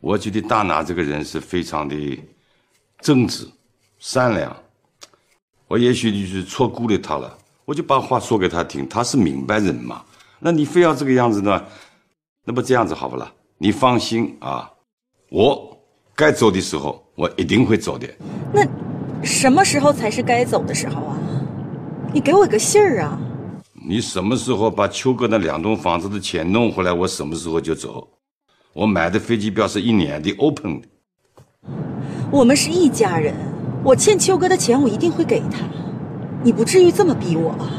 [0.00, 2.18] 我觉得大拿这个人是非常的
[3.00, 3.46] 正直、
[3.98, 4.56] 善良。
[5.68, 7.38] 我也许就是错估了他了。
[7.64, 10.02] 我就把话说给他听，他是明白人嘛。
[10.40, 11.62] 那你非要这个样子呢？
[12.44, 13.32] 那不这样子好不啦？
[13.58, 14.68] 你放心啊，
[15.30, 15.76] 我
[16.16, 18.08] 该走的时候我一定会走的。
[18.52, 18.66] 那
[19.22, 21.16] 什么时候才是该走的时候啊？
[22.12, 23.18] 你给我个信儿啊！
[23.88, 28.08] 你什么时候把秋哥那两栋房子的钱弄回来，我什么时候就走。
[28.72, 30.88] 我买的飞机票是一年的 open 的。
[32.30, 33.34] 我们是一家人，
[33.84, 35.58] 我欠秋哥的钱我一定会给他。
[36.44, 37.70] 你不至于这么逼我吧？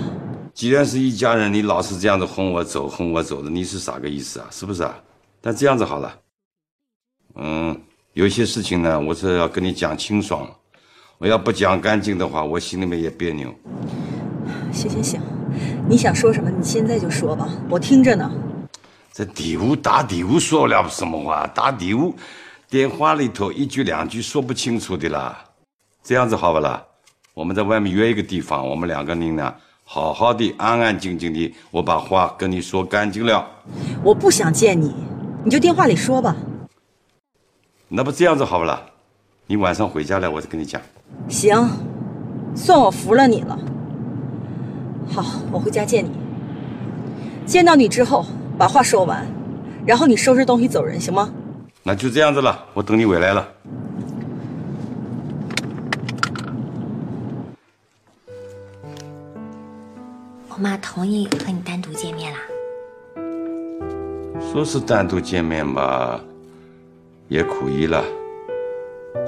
[0.53, 4.47] 既然是一家人，你老是这样子轰我走，轰我走的，你是啥个意思啊？
[4.51, 4.95] 是不是啊？
[5.41, 6.15] 但这样子好了，
[7.35, 7.77] 嗯，
[8.13, 10.49] 有些事情呢，我是要跟你讲清爽，
[11.17, 13.53] 我要不讲干净的话，我心里面也别扭。
[14.71, 15.19] 行行行，
[15.89, 18.31] 你想说什么，你现在就说吧，我听着呢。
[19.11, 21.45] 这底屋打底屋说了什么话？
[21.47, 22.15] 打底屋，
[22.69, 25.43] 电话里头一句两句说不清楚的啦。
[26.03, 26.83] 这样子好不啦？
[27.33, 33.43] 我们在外面约一个地方，我们两个人呢，好好的、安安静静的，我把话跟你说干净了。
[34.03, 34.93] 我不想见你，
[35.43, 36.35] 你就电话里说吧。
[37.87, 38.79] 那不这样子好不啦？
[39.47, 40.79] 你晚上回家来，我再跟你讲。
[41.27, 41.67] 行，
[42.53, 43.57] 算我服了你了。
[45.09, 46.11] 好，我回家见你。
[47.47, 48.23] 见到你之后，
[48.59, 49.25] 把话说完，
[49.87, 51.33] 然后你收拾东西走人，行吗？
[51.81, 53.47] 那就这样子了，我等你回来了。
[60.63, 62.39] 妈同意和你单独见面啦。
[64.39, 66.23] 说是单独见面吧，
[67.27, 68.01] 也可以了。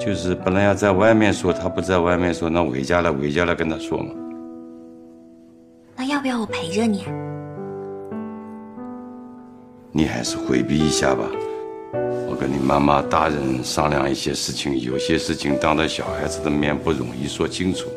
[0.00, 4.14] 就是本来要在外面说，他不在外面说，那回家了，回家了跟他说嘛。
[5.94, 7.04] 那要不要我陪着你？
[9.92, 11.26] 你还是回避一下吧。
[12.30, 17.90] 我跟你妈妈大人商量一些事情，有些事情当着小孩子的面不容易说清楚。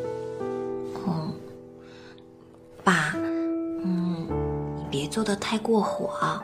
[5.10, 6.40] 做的太过火，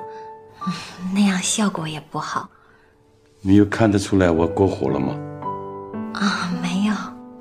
[0.67, 0.73] 嗯
[1.15, 2.49] 那样效果也不好
[3.41, 5.15] 你有看得出来我过火了吗？
[6.15, 6.51] 啊。
[6.61, 6.95] 没有，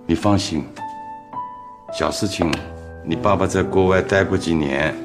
[0.05, 0.63] 你放心，
[1.93, 2.51] 小事情，
[3.03, 4.95] 你爸爸在国外待过几年，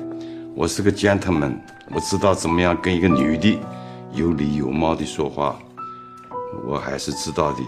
[0.54, 1.58] 我是个 gentleman，
[1.90, 3.58] 我知道怎么样跟一个女的
[4.12, 5.58] 有礼有貌的说话，
[6.66, 7.62] 我还是知道的。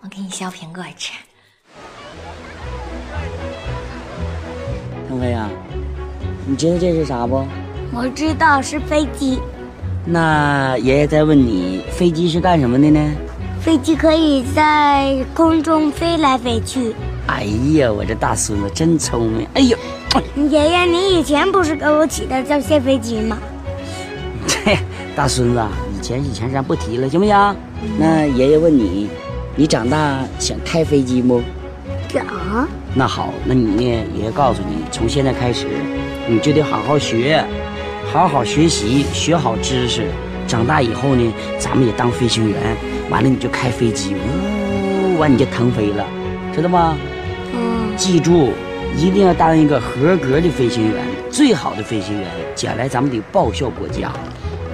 [0.00, 1.12] 我给你削苹果吃。
[5.14, 5.48] 腾飞呀，
[6.44, 7.44] 你知道这是啥不？
[7.92, 9.38] 我知道是飞机，
[10.04, 13.00] 那爷爷再问你，飞机是干什么的呢？
[13.60, 16.94] 飞机可以在空中飞来飞去。
[17.28, 19.46] 哎呀，我这大孙子真聪明！
[19.54, 19.78] 哎呦，
[20.50, 23.38] 爷爷，你以前不是给我起的叫谢飞机吗？
[24.46, 24.76] 这
[25.14, 27.56] 大孙子啊，以前以前咱不提了，行不行？
[27.98, 29.08] 那爷爷问你，
[29.54, 31.40] 你长大想开飞机不？
[32.12, 32.26] 想。
[32.96, 33.82] 那好，那你呢？
[34.14, 35.66] 爷爷告诉你，从现在开始，
[36.28, 37.44] 你就得好好学，
[38.12, 40.06] 好好学习，学好知识。
[40.46, 42.56] 长大以后呢，咱们也当飞行员，
[43.10, 46.06] 完了你就开飞机，呜，完你就腾飞了，
[46.54, 46.96] 知道吗？
[47.52, 47.96] 嗯。
[47.96, 48.52] 记住，
[48.96, 54.12] 一定要当一个合格的飞行员，最好的飞行员，将来咱们得报效国家，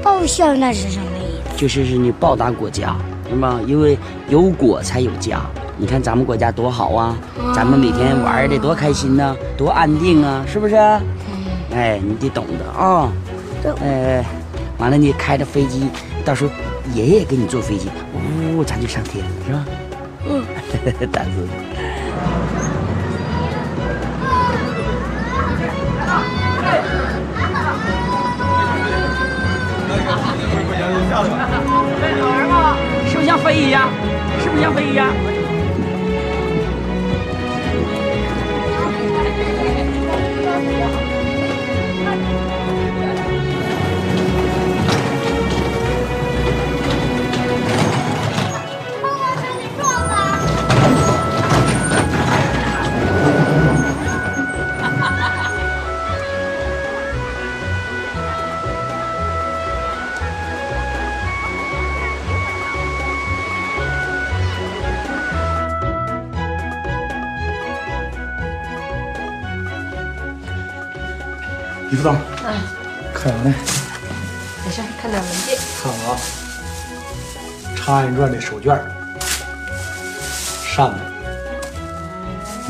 [0.03, 1.57] 报效那是什么意思？
[1.57, 2.95] 就是是你报答国家，
[3.31, 3.59] 是吗？
[3.67, 3.97] 因为
[4.29, 5.41] 有国才有家。
[5.81, 7.17] 你看咱们国家多好啊，
[7.55, 10.77] 咱们每天玩的多开心呐、多安定啊，是不是？
[11.75, 13.11] 哎，你得懂得啊。
[13.83, 14.23] 哎，
[14.77, 15.89] 完了你开着飞机，
[16.23, 16.51] 到时候
[16.93, 17.89] 爷爷给你坐飞机，
[18.55, 19.65] 呜，咱就上天了，是吧？
[20.29, 20.45] 嗯，
[21.11, 21.53] 大孙子。
[33.09, 33.89] 是不是像飞一样？
[34.43, 35.09] 是不是像飞一样？
[40.61, 41.10] Iya.
[72.01, 72.57] 李副总，嗯，
[73.13, 73.55] 看啥呢，
[74.65, 75.59] 没事，看点文件。
[75.83, 76.17] 看我啊，
[77.77, 78.79] 《长安传》的手绢
[80.65, 80.99] 扇子，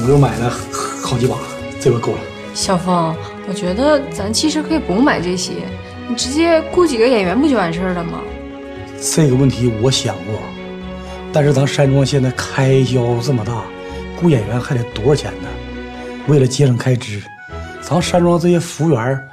[0.02, 0.52] 我又买了
[1.00, 1.36] 好几把，
[1.80, 2.18] 这回够了。
[2.54, 3.14] 小峰，
[3.48, 5.52] 我觉得咱其实可以不用买这些，
[6.08, 8.20] 你直接雇几个演员不就完事儿了吗？
[9.00, 10.42] 这个问题我想过，
[11.32, 13.62] 但是咱山庄现在开销这么大，
[14.20, 15.48] 雇演员还得多少钱呢？
[16.26, 17.22] 为了节省开支，
[17.90, 19.28] 咱山庄这些服务员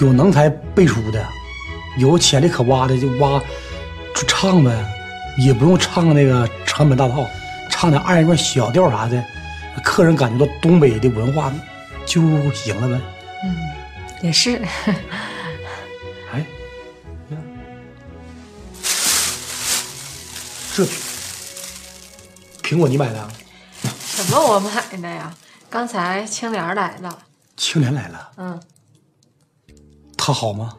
[0.00, 1.26] 有能才辈出的，
[1.96, 3.42] 有潜力可挖的就挖，
[4.14, 4.70] 就唱呗，
[5.38, 7.26] 也不用唱那个长本大炮，
[7.70, 9.24] 唱点二人转小调啥的，
[9.82, 11.50] 客人感觉到东北的文化
[12.04, 12.20] 就
[12.52, 13.02] 行了呗。
[13.44, 13.56] 嗯，
[14.20, 14.60] 也是。
[16.34, 16.44] 哎，
[20.74, 20.84] 这
[22.62, 23.32] 苹果你买的啊？
[24.04, 25.32] 什么我买的呀？
[25.70, 27.18] 刚才青莲来了，
[27.56, 28.60] 青莲来了，嗯，
[30.16, 30.76] 他好吗？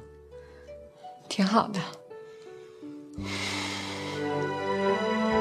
[1.27, 1.79] 挺好的。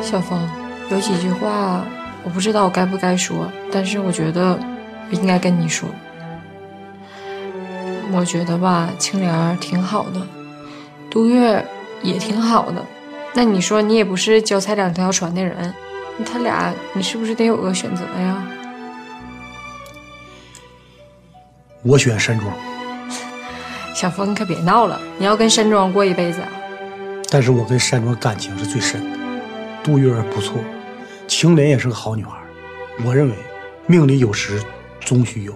[0.02, 0.48] 小峰，
[0.90, 1.84] 有几句话
[2.24, 4.58] 我不知道我该不该说，但是我觉得
[5.10, 5.88] 我应该跟你说。
[8.12, 10.26] 我觉得吧，青莲儿挺好的，
[11.10, 11.64] 杜月
[12.02, 12.84] 也挺好的。
[13.34, 15.74] 那你说你也不是脚踩两条船的人，
[16.16, 18.46] 那他俩你是不是得有个选择呀？
[21.88, 22.52] 我选山庄，
[23.94, 26.48] 小峰，你可别闹了，你要跟山庄过一辈子啊？
[27.30, 29.16] 但是我跟山庄感情是最深的。
[29.84, 30.58] 杜月儿不错，
[31.28, 32.32] 青莲也是个好女孩。
[33.04, 33.34] 我认为，
[33.86, 34.60] 命里有时
[34.98, 35.54] 终须有，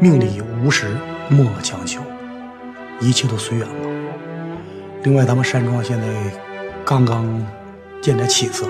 [0.00, 0.96] 命里无时
[1.28, 2.02] 莫强求，
[2.98, 3.74] 一切都随缘吧。
[5.04, 6.08] 另外，咱们山庄现在
[6.84, 7.24] 刚刚
[8.02, 8.66] 见点起色，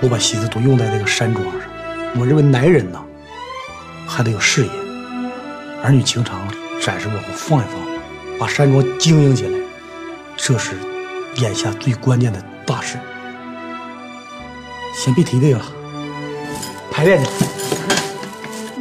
[0.00, 1.60] 我把心思都用在这个山庄上。
[2.18, 2.98] 我认为男人呐，
[4.04, 4.70] 还得有事业，
[5.84, 6.40] 儿女情长
[6.80, 7.78] 暂时往后放一放，
[8.38, 9.58] 把山庄经营起来，
[10.34, 10.76] 这是
[11.36, 12.98] 眼下最关键的大事。
[14.94, 15.64] 先别提这个了，
[16.90, 17.30] 排练去。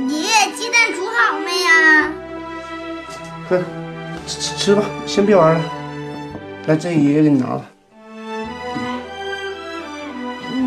[0.07, 2.09] 爷爷，鸡蛋煮好没呀？
[3.49, 3.59] 快
[4.25, 5.61] 吃吃吃吧，先别玩了。
[6.67, 7.65] 来，这爷爷给你拿吧。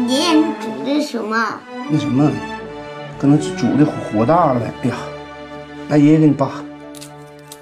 [0.07, 1.59] 爷爷，你煮的什么？
[1.89, 2.31] 那什么，
[3.19, 4.61] 可能煮的火大了。
[4.83, 4.97] 哎呀，
[5.89, 6.51] 来，爷爷给你扒。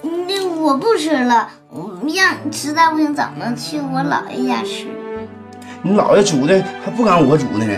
[0.03, 1.51] 那我不吃了，
[2.15, 4.87] 让你实在不行，咱们去我姥爷家吃。
[5.83, 7.75] 你姥爷煮的还不赶我煮的呢。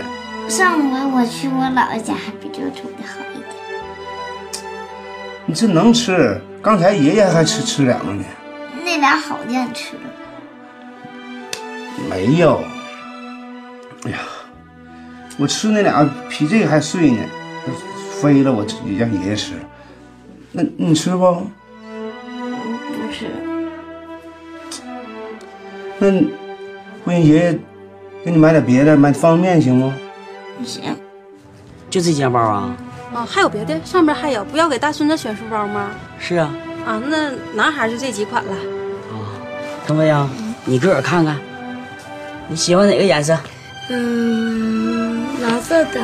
[0.47, 3.49] 上回我去我姥爷家，还比这煮的好一点。
[5.45, 6.41] 你这能吃？
[6.61, 8.23] 刚才爷爷还吃吃两个呢。
[8.85, 10.01] 那俩好让你吃了。
[12.09, 12.63] 没有。
[14.05, 14.19] 哎呀，
[15.37, 17.21] 我吃那俩比这个还碎呢，
[18.21, 19.59] 飞了，我也让爷爷吃了。
[20.51, 21.17] 那你吃不？
[21.17, 21.47] 不
[23.11, 23.27] 吃。
[25.99, 26.11] 那
[27.03, 27.59] 不行，爷爷
[28.23, 29.93] 给你买点别的，买方便面行吗？
[30.63, 30.83] 行。
[31.89, 32.75] 就这件包啊？
[33.13, 33.79] 啊，还有别的？
[33.83, 35.91] 上面还有，不要给大孙子选书包吗？
[36.19, 36.53] 是啊。
[36.85, 38.51] 啊，那男孩就这几款了。
[38.51, 39.15] 啊
[39.85, 40.27] 腾飞呀，
[40.65, 41.37] 你自个儿看看，
[42.47, 43.37] 你喜欢哪个颜色？
[43.89, 46.01] 嗯，蓝色的。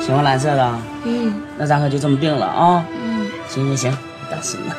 [0.00, 0.78] 喜欢蓝色的？
[1.04, 1.34] 嗯。
[1.56, 2.84] 那咱可就这么定了啊。
[2.90, 3.03] 嗯。
[3.54, 4.74] 行行行，大孙子，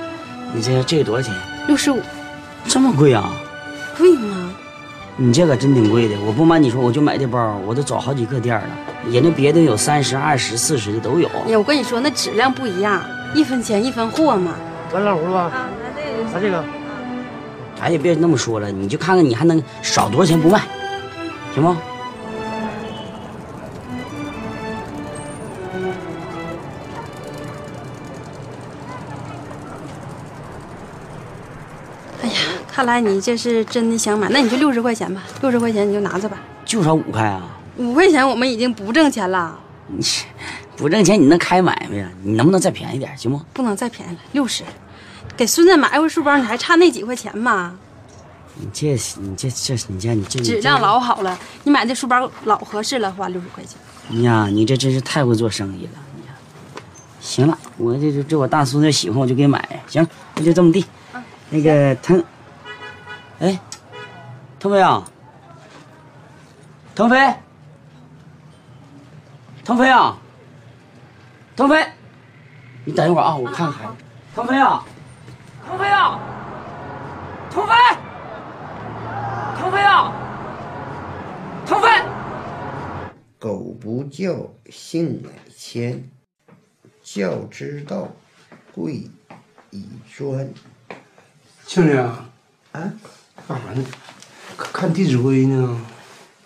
[0.52, 1.34] 你这这个多少钱？
[1.66, 1.98] 六十五。
[2.66, 3.32] 这么贵啊？
[3.96, 4.50] 贵吗？
[5.16, 6.14] 你这可真挺贵的。
[6.26, 8.68] 我不瞒你说，我就买这包，我都找好几个店了，
[9.10, 11.26] 人家别的有三十、二十、四十的都有。
[11.46, 13.02] 哎呀，我跟你说，那质量不一样，
[13.34, 14.52] 一分钱一分货嘛。
[14.92, 15.44] 完老胡吧。
[15.44, 16.24] 啊，拿这个。
[16.34, 16.64] 拿这个。
[17.80, 20.60] 咱也别那么说了，你就看看你还能少多少钱不卖，
[21.54, 21.78] 行吗？
[32.78, 36.38] 看来你这是真的想买，那你就六十块钱吧，六十块钱你就拿着吧。
[36.64, 37.58] 就少五块啊？
[37.76, 39.58] 五块钱我们已经不挣钱了。
[39.88, 40.00] 你
[40.76, 42.08] 不挣钱你能开买卖呀？
[42.22, 43.40] 你能不能再便宜点，行不？
[43.52, 44.62] 不能再便宜了，六十。
[45.36, 47.76] 给孙子买回书包，你还差那几块钱吗？
[48.54, 53.76] 你这，你这这，你这你这质量老好了，你买这书包老合适了，花六十块钱。
[54.06, 55.90] 你呀，你这真是太会做生意了。
[56.14, 56.32] 你呀，
[57.20, 59.82] 行了，我这这这我大孙子喜欢，我就给买。
[59.88, 60.84] 行，那就这么地。
[61.50, 62.22] 那个腾，
[63.40, 63.56] 哎，
[64.58, 65.08] 腾飞啊，
[66.96, 67.34] 腾飞，
[69.64, 70.18] 腾飞啊，
[71.54, 71.86] 腾飞，
[72.84, 73.92] 你等一会儿啊，我看看孩子。
[74.34, 74.84] 腾飞啊，
[75.64, 76.18] 腾飞啊，
[77.48, 77.72] 腾飞，
[79.56, 80.12] 腾飞啊，
[81.64, 81.88] 腾飞。
[83.38, 84.34] 狗不叫，
[84.68, 86.10] 性乃迁，
[87.04, 88.08] 教之道，
[88.74, 89.08] 贵
[89.70, 90.52] 以专。
[91.64, 92.28] 庆庆啊，
[92.72, 92.92] 啊，
[93.48, 93.82] 干啥呢？
[94.58, 95.80] 看《弟子规》呢。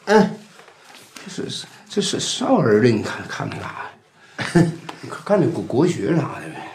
[0.05, 0.31] 哎，
[1.27, 4.71] 这是这是少儿的，你看看那啥？
[5.25, 6.69] 看那国国学啥的呗。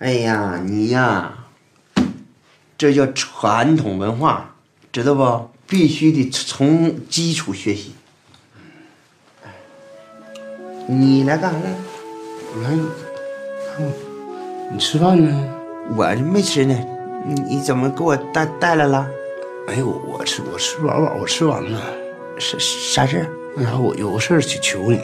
[0.00, 1.32] 哎呀，你呀，
[2.76, 4.54] 这叫传统文化，
[4.92, 5.50] 知道不？
[5.66, 7.94] 必须得从基础学习。
[10.86, 11.74] 你来干啥来？
[12.54, 12.76] 我来，
[14.72, 15.54] 你吃饭呢？
[15.96, 16.97] 我没吃呢。
[17.28, 19.06] 你你怎么给我带带来了？
[19.66, 21.78] 哎呦，我吃我吃不饱饱，我吃完了。
[22.38, 23.26] 啥啥事儿？
[23.54, 24.98] 那啥，我有个事儿去求你。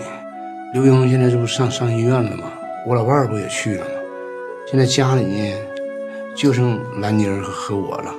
[0.72, 2.50] 刘英现在这不上上医院了吗？
[2.86, 3.90] 我老伴儿不也去了吗？
[4.66, 5.54] 现在家里呢，
[6.34, 8.14] 就剩兰妮儿和和我了。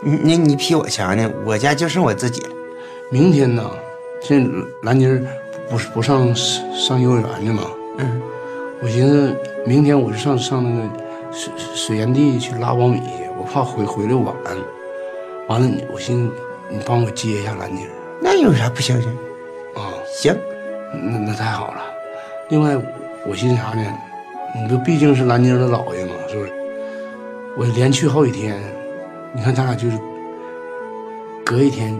[0.00, 2.50] 你你你比我强呢，我家就剩我自己了。
[3.10, 3.68] 明天呢，
[4.22, 4.40] 这
[4.82, 5.20] 兰妮儿
[5.68, 7.62] 不是不上上幼儿园了吗？
[7.98, 8.22] 嗯，
[8.80, 9.36] 我寻思
[9.66, 10.88] 明天我就上上那个
[11.32, 14.34] 水水源地去拉苞米去，我怕回回来晚。
[15.48, 16.32] 完了你，我寻思
[16.68, 17.90] 你帮我接一下兰妮儿。
[18.22, 19.06] 那有啥不行的？
[19.80, 20.32] 啊，行，
[20.94, 21.80] 那那太好了。
[22.48, 22.76] 另外，
[23.26, 23.84] 我寻思啥呢？
[24.54, 26.52] 你不毕竟是兰妮儿的姥爷嘛，是不是？
[27.56, 28.56] 我连去好几天，
[29.32, 29.98] 你看咱俩就是
[31.44, 31.98] 隔一天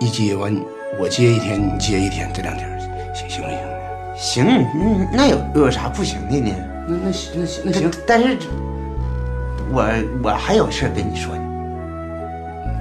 [0.00, 0.56] 一接完，
[0.98, 2.68] 我接一天，你接一天，这两天
[3.14, 4.44] 行行不行？
[4.44, 4.44] 行，
[4.74, 6.52] 嗯，那有有啥不行的呢？
[6.88, 8.36] 那那行那行那行，但是
[9.70, 9.84] 我
[10.22, 11.42] 我还有事跟你说呢。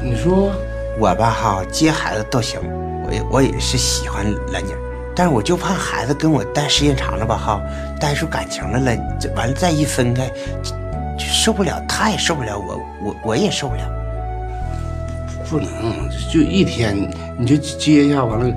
[0.01, 0.51] 你说
[0.99, 2.59] 我吧哈接孩子倒行，
[3.05, 4.73] 我也我也是喜欢兰妮。
[5.15, 7.59] 但是我就怕孩子跟我待时间长了吧，哈，
[7.99, 10.27] 待出感情来了，这完了再一分开，
[10.61, 10.75] 就
[11.17, 13.81] 就受不了，他也受不了，我我我也受不了。
[15.49, 16.95] 不能，就一天
[17.35, 18.53] 你就接一下，完了给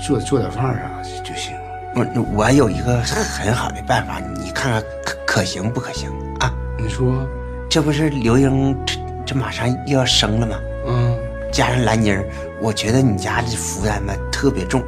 [0.00, 0.88] 做做点饭啥
[1.24, 1.54] 就行。
[1.96, 6.08] 我我有一个很好的办法，你看看可可行不可行
[6.38, 6.54] 啊？
[6.78, 7.26] 你说，
[7.70, 10.56] 这不是刘英这这马上又要生了吗？
[10.88, 11.16] 嗯，
[11.52, 12.24] 加上兰妮儿，
[12.60, 14.82] 我觉得你家的负担吧特别重，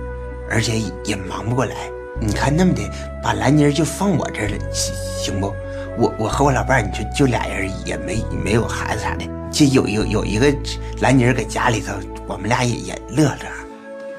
[0.51, 1.77] 而且也忙不过来。
[2.21, 2.83] 你看那么的，
[3.23, 5.55] 把兰妮儿就放我这儿了，行行不？
[5.97, 10.53] 我我和我老伴儿，你说就俩人，也没没有孩子啥的，就有有有一个
[11.01, 11.93] 兰妮儿搁家里头，
[12.27, 13.47] 我们俩也也乐乐。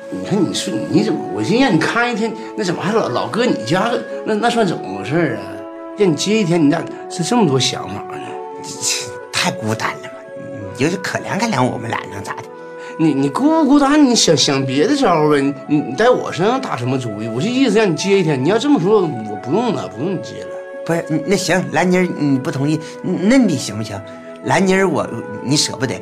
[0.10, 1.20] 你看，你说你怎么？
[1.36, 3.92] 我寻思让你看一天，那怎么还老老搁你家？
[4.26, 5.44] 那那算怎么回事啊？
[5.98, 8.22] 让你接一天，你咋是这么多想法呢？
[9.32, 10.20] 太孤单了嘛，
[10.74, 12.44] 你就是可怜可怜我们俩，能咋的？
[13.00, 14.04] 你你孤不孤单？
[14.06, 15.42] 你想想别的招呗？
[15.42, 17.28] 你你你在我身上打什么主意？
[17.28, 18.44] 我就意思让你接一天。
[18.44, 20.50] 你要这么说，我不用了，不用你接了。
[20.86, 24.00] 不是，那行，兰妮儿你不同意，那你行不行？
[24.44, 25.08] 兰妮儿我
[25.44, 26.00] 你舍不得，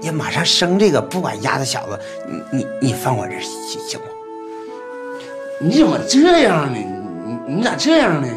[0.00, 1.98] 也马上生这个，不管丫头小子，
[2.28, 5.64] 你你你放我这儿行行不？
[5.64, 6.78] 你怎么这样呢？
[7.46, 8.28] 你你咋这样呢？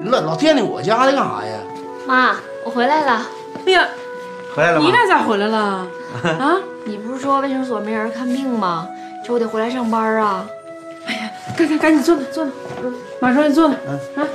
[0.00, 1.58] 你老老惦记我家的干啥呀？
[2.06, 3.26] 妈，我回来了。
[3.66, 3.88] 哎呀，
[4.54, 5.86] 回来了吗你俩咋回来了？
[6.38, 6.56] 啊？
[6.84, 8.88] 你不是说卫生所没人看病吗？
[9.24, 10.46] 这我得回来上班啊。
[11.06, 12.52] 哎呀赶赶赶紧坐那坐那，
[13.20, 13.74] 马上就坐那。
[14.22, 14.28] 啊！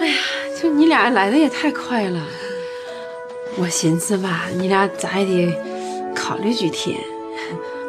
[0.00, 0.14] 哎呀，
[0.60, 2.20] 就你俩来的也太快了。
[3.58, 6.98] 我寻思吧，你俩咋也得考虑几天，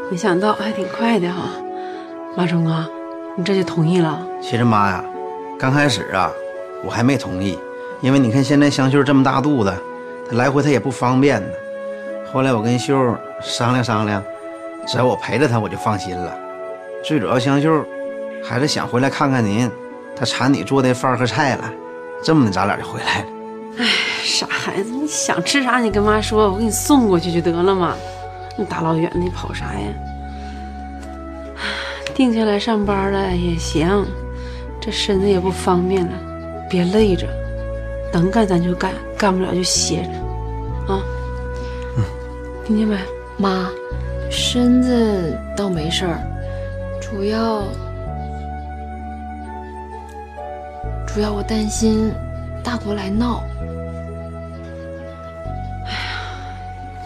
[0.10, 1.50] 没想到还挺快的哈。
[2.36, 2.88] 马忠啊，
[3.36, 4.26] 你这就同意了？
[4.42, 5.04] 其实妈呀，
[5.60, 6.32] 刚开始啊，
[6.84, 7.58] 我还没同意，
[8.02, 9.74] 因为你看现在香秀这么大肚子，
[10.30, 11.48] 她来回她也不方便呢。
[12.32, 14.24] 后来我跟秀商量商量，
[14.88, 16.38] 只要我陪着她，我就放心了。
[17.04, 17.84] 最主要香秀
[18.44, 19.70] 还是想回来看看您，
[20.16, 21.72] 她馋你做的饭和菜了。
[22.24, 23.26] 这么的，咱俩就回来了。
[23.80, 23.86] 哎，
[24.24, 27.96] 傻孩子，你想吃啥你跟妈说，我给你送过去就得了嘛。
[28.58, 29.88] 你大老远的跑啥呀？
[32.16, 34.04] 定下来上班了也行，
[34.82, 36.12] 这身子也不方便了，
[36.70, 37.28] 别累着，
[38.12, 41.04] 能干咱就干，干不了就歇着，啊。
[42.66, 42.98] 听见没？
[43.38, 43.70] 妈，
[44.30, 46.20] 身子倒没事儿，
[47.00, 47.64] 主要
[51.06, 52.12] 主要我担心
[52.64, 53.44] 大国来闹。
[55.86, 56.20] 哎呀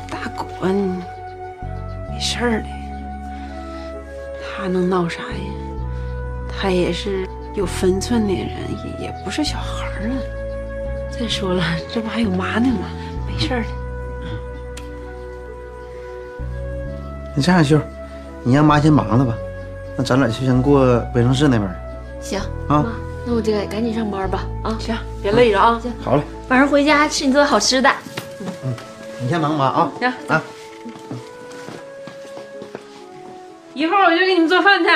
[0.09, 2.68] 大国没事儿的，
[4.41, 5.30] 他能闹啥呀？
[6.47, 8.49] 他也是有分寸的人，
[8.99, 10.15] 也也不是小孩儿了。
[11.11, 12.87] 再说了，这不还有妈呢吗？
[13.27, 13.67] 没事儿的。
[17.35, 17.79] 那这样，秀，
[18.43, 19.33] 你让妈先忙了吧，
[19.97, 21.69] 那咱俩就先过卫生室那边。
[22.21, 22.85] 行啊，
[23.25, 24.45] 那我就赶紧上班吧。
[24.63, 25.79] 啊，行，别累着啊。
[25.81, 27.89] 行，好嘞，晚上回家吃你做的好吃的。
[28.63, 28.73] 嗯
[29.21, 29.91] 你先忙吧啊。
[29.99, 30.41] 行啊。
[33.73, 34.89] 一会儿我就给你们做饭去。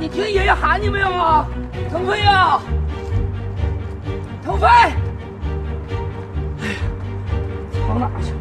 [0.00, 1.46] 你听爷爷喊你没有啊？
[1.90, 2.58] 腾飞呀，
[4.42, 4.66] 腾飞！
[4.66, 4.94] 哎呀，
[7.86, 8.38] 跑哪去了？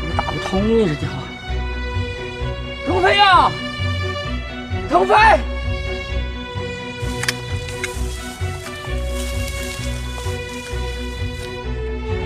[0.00, 1.23] 怎么打不通啊，这电话。
[4.94, 5.14] 腾飞！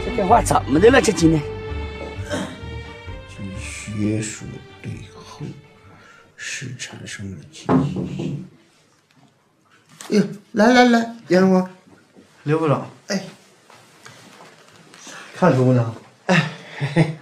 [0.04, 1.00] 这电话怎么的了？
[1.00, 1.42] 这今天
[3.30, 4.44] 据学术
[4.82, 5.40] 对后
[6.36, 8.44] 是产生了记忆。
[10.10, 11.70] 哎呦，来来来，杨光，
[12.42, 13.24] 刘部长，哎，
[15.34, 15.94] 看书呢？
[16.26, 17.16] 哎，嘿嘿，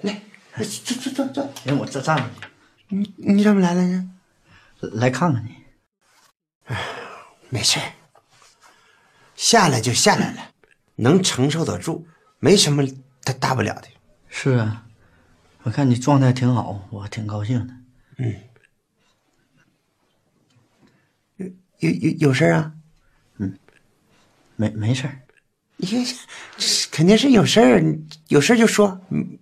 [0.00, 0.20] 来，
[0.56, 1.48] 坐坐坐坐。
[1.62, 2.49] 行，我这站着。
[2.90, 4.10] 你你怎么来了呢？
[4.80, 5.54] 来看看你。
[6.64, 6.76] 哎
[7.48, 7.80] 没事
[9.34, 10.52] 下来就下来了，
[10.96, 12.06] 能承受得住，
[12.38, 12.84] 没什么
[13.24, 13.88] 大大不了的。
[14.28, 14.86] 是啊，
[15.62, 17.74] 我看你状态挺好，我挺高兴的。
[18.18, 18.36] 嗯，
[21.38, 22.72] 有有有有事儿啊？
[23.38, 23.58] 嗯，
[24.56, 25.20] 没没事儿。
[25.76, 26.06] 你
[26.92, 29.38] 肯定是有事儿，你有事儿就说，嗯，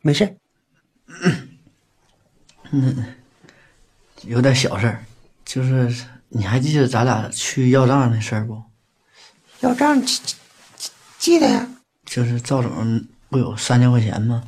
[0.00, 0.36] 没事儿。
[2.72, 3.14] 嗯，
[4.24, 5.04] 有点小事儿，
[5.44, 8.60] 就是你还记得咱俩去要账那事儿不？
[9.60, 11.68] 要账记记记得呀。
[12.04, 14.42] 就是赵总不有三千块钱吗？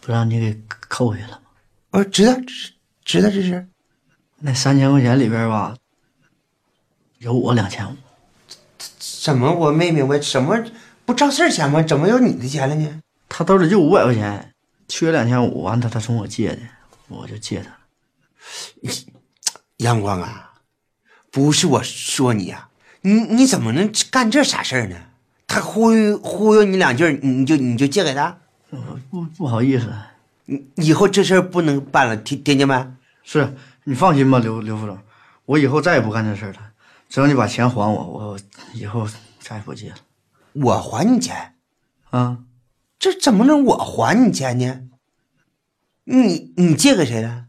[0.00, 1.42] 不让你给扣下了吗？
[1.90, 2.72] 我知道，知
[3.04, 3.66] 知道这是。
[4.38, 5.76] 那三千块钱里边吧，
[7.18, 7.94] 有我两千五。
[9.22, 10.20] 怎么我没明白？
[10.20, 10.58] 什么
[11.04, 11.82] 不赵四儿钱吗？
[11.82, 13.02] 怎么有你的钱了呢？
[13.28, 14.54] 他兜里就五百块钱，
[14.88, 16.62] 缺两千五，完他他从我借的，
[17.10, 17.76] 我就借他了。
[19.78, 20.52] 阳光啊，
[21.30, 22.68] 不是我说你呀、
[23.02, 24.96] 你你怎么能干这傻事儿呢？
[25.46, 28.38] 他忽悠忽悠你两句，你就你就借给他？
[29.10, 29.92] 不不好意思，
[30.44, 32.86] 你以后这事儿不能办了，听听见没？
[33.24, 34.98] 是你放心吧，刘刘副总，
[35.46, 36.72] 我以后再也不干这事儿了。
[37.08, 38.38] 只要你把钱还我，我
[38.74, 39.08] 以后
[39.40, 39.96] 再也不借了。
[40.52, 41.54] 我还你钱
[42.10, 42.38] 啊？
[42.98, 44.89] 这怎么能我还你钱呢？
[46.04, 47.44] 你你借给谁了？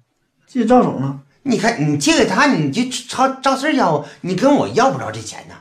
[0.47, 1.22] 借赵总了。
[1.43, 5.56] 你看你借给他，你就照照事儿要啊，你跟我要不着这钱呢。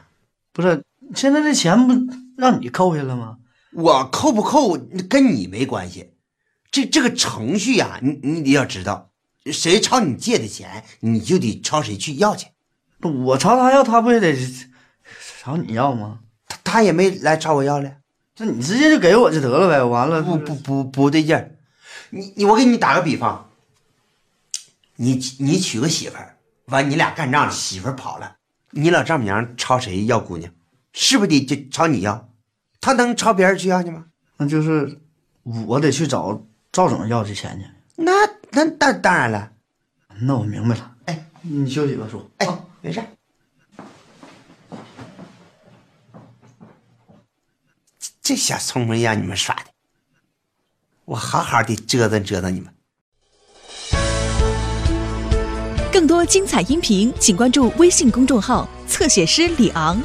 [0.53, 0.85] 不是，
[1.15, 1.95] 现在这钱不
[2.37, 3.39] 让你扣下了吗？
[3.73, 4.77] 我扣不扣
[5.09, 6.11] 跟你没关系，
[6.71, 9.11] 这这个程序呀、你你得要知道，
[9.47, 12.49] 谁朝你借的钱，你就得朝谁去要去。
[13.01, 14.37] 我朝他要，他不也得
[15.41, 16.19] 朝你要吗？
[16.47, 17.91] 他他也没来朝我要了，
[18.35, 21.53] 这你直接就给我就得了呗，完了不不不不对劲儿。
[22.11, 23.49] 你你我给你打个比方，
[24.97, 26.37] 你你娶个媳妇儿，
[26.67, 28.37] 完你俩干仗，媳妇儿跑了，
[28.71, 30.53] 你老丈母娘朝谁要姑娘？
[30.93, 32.29] 是不是得就朝你要？
[32.81, 34.07] 他能朝别人去要去吗？
[34.37, 35.01] 那就是
[35.43, 37.67] 我得去找赵总要这钱去。
[38.03, 38.13] 那
[38.51, 39.53] 那那当然了。
[40.23, 40.97] 那我明白了。
[41.05, 42.31] 哎，你休息吧，叔。
[42.39, 42.47] 哎，
[42.81, 43.03] 没事。
[48.23, 49.70] 这小聪明让你们耍的，
[51.11, 52.73] 我好好的折腾折腾你们。
[55.93, 60.01] 更多精彩音频，请关注微信公众号“侧写师李昂”。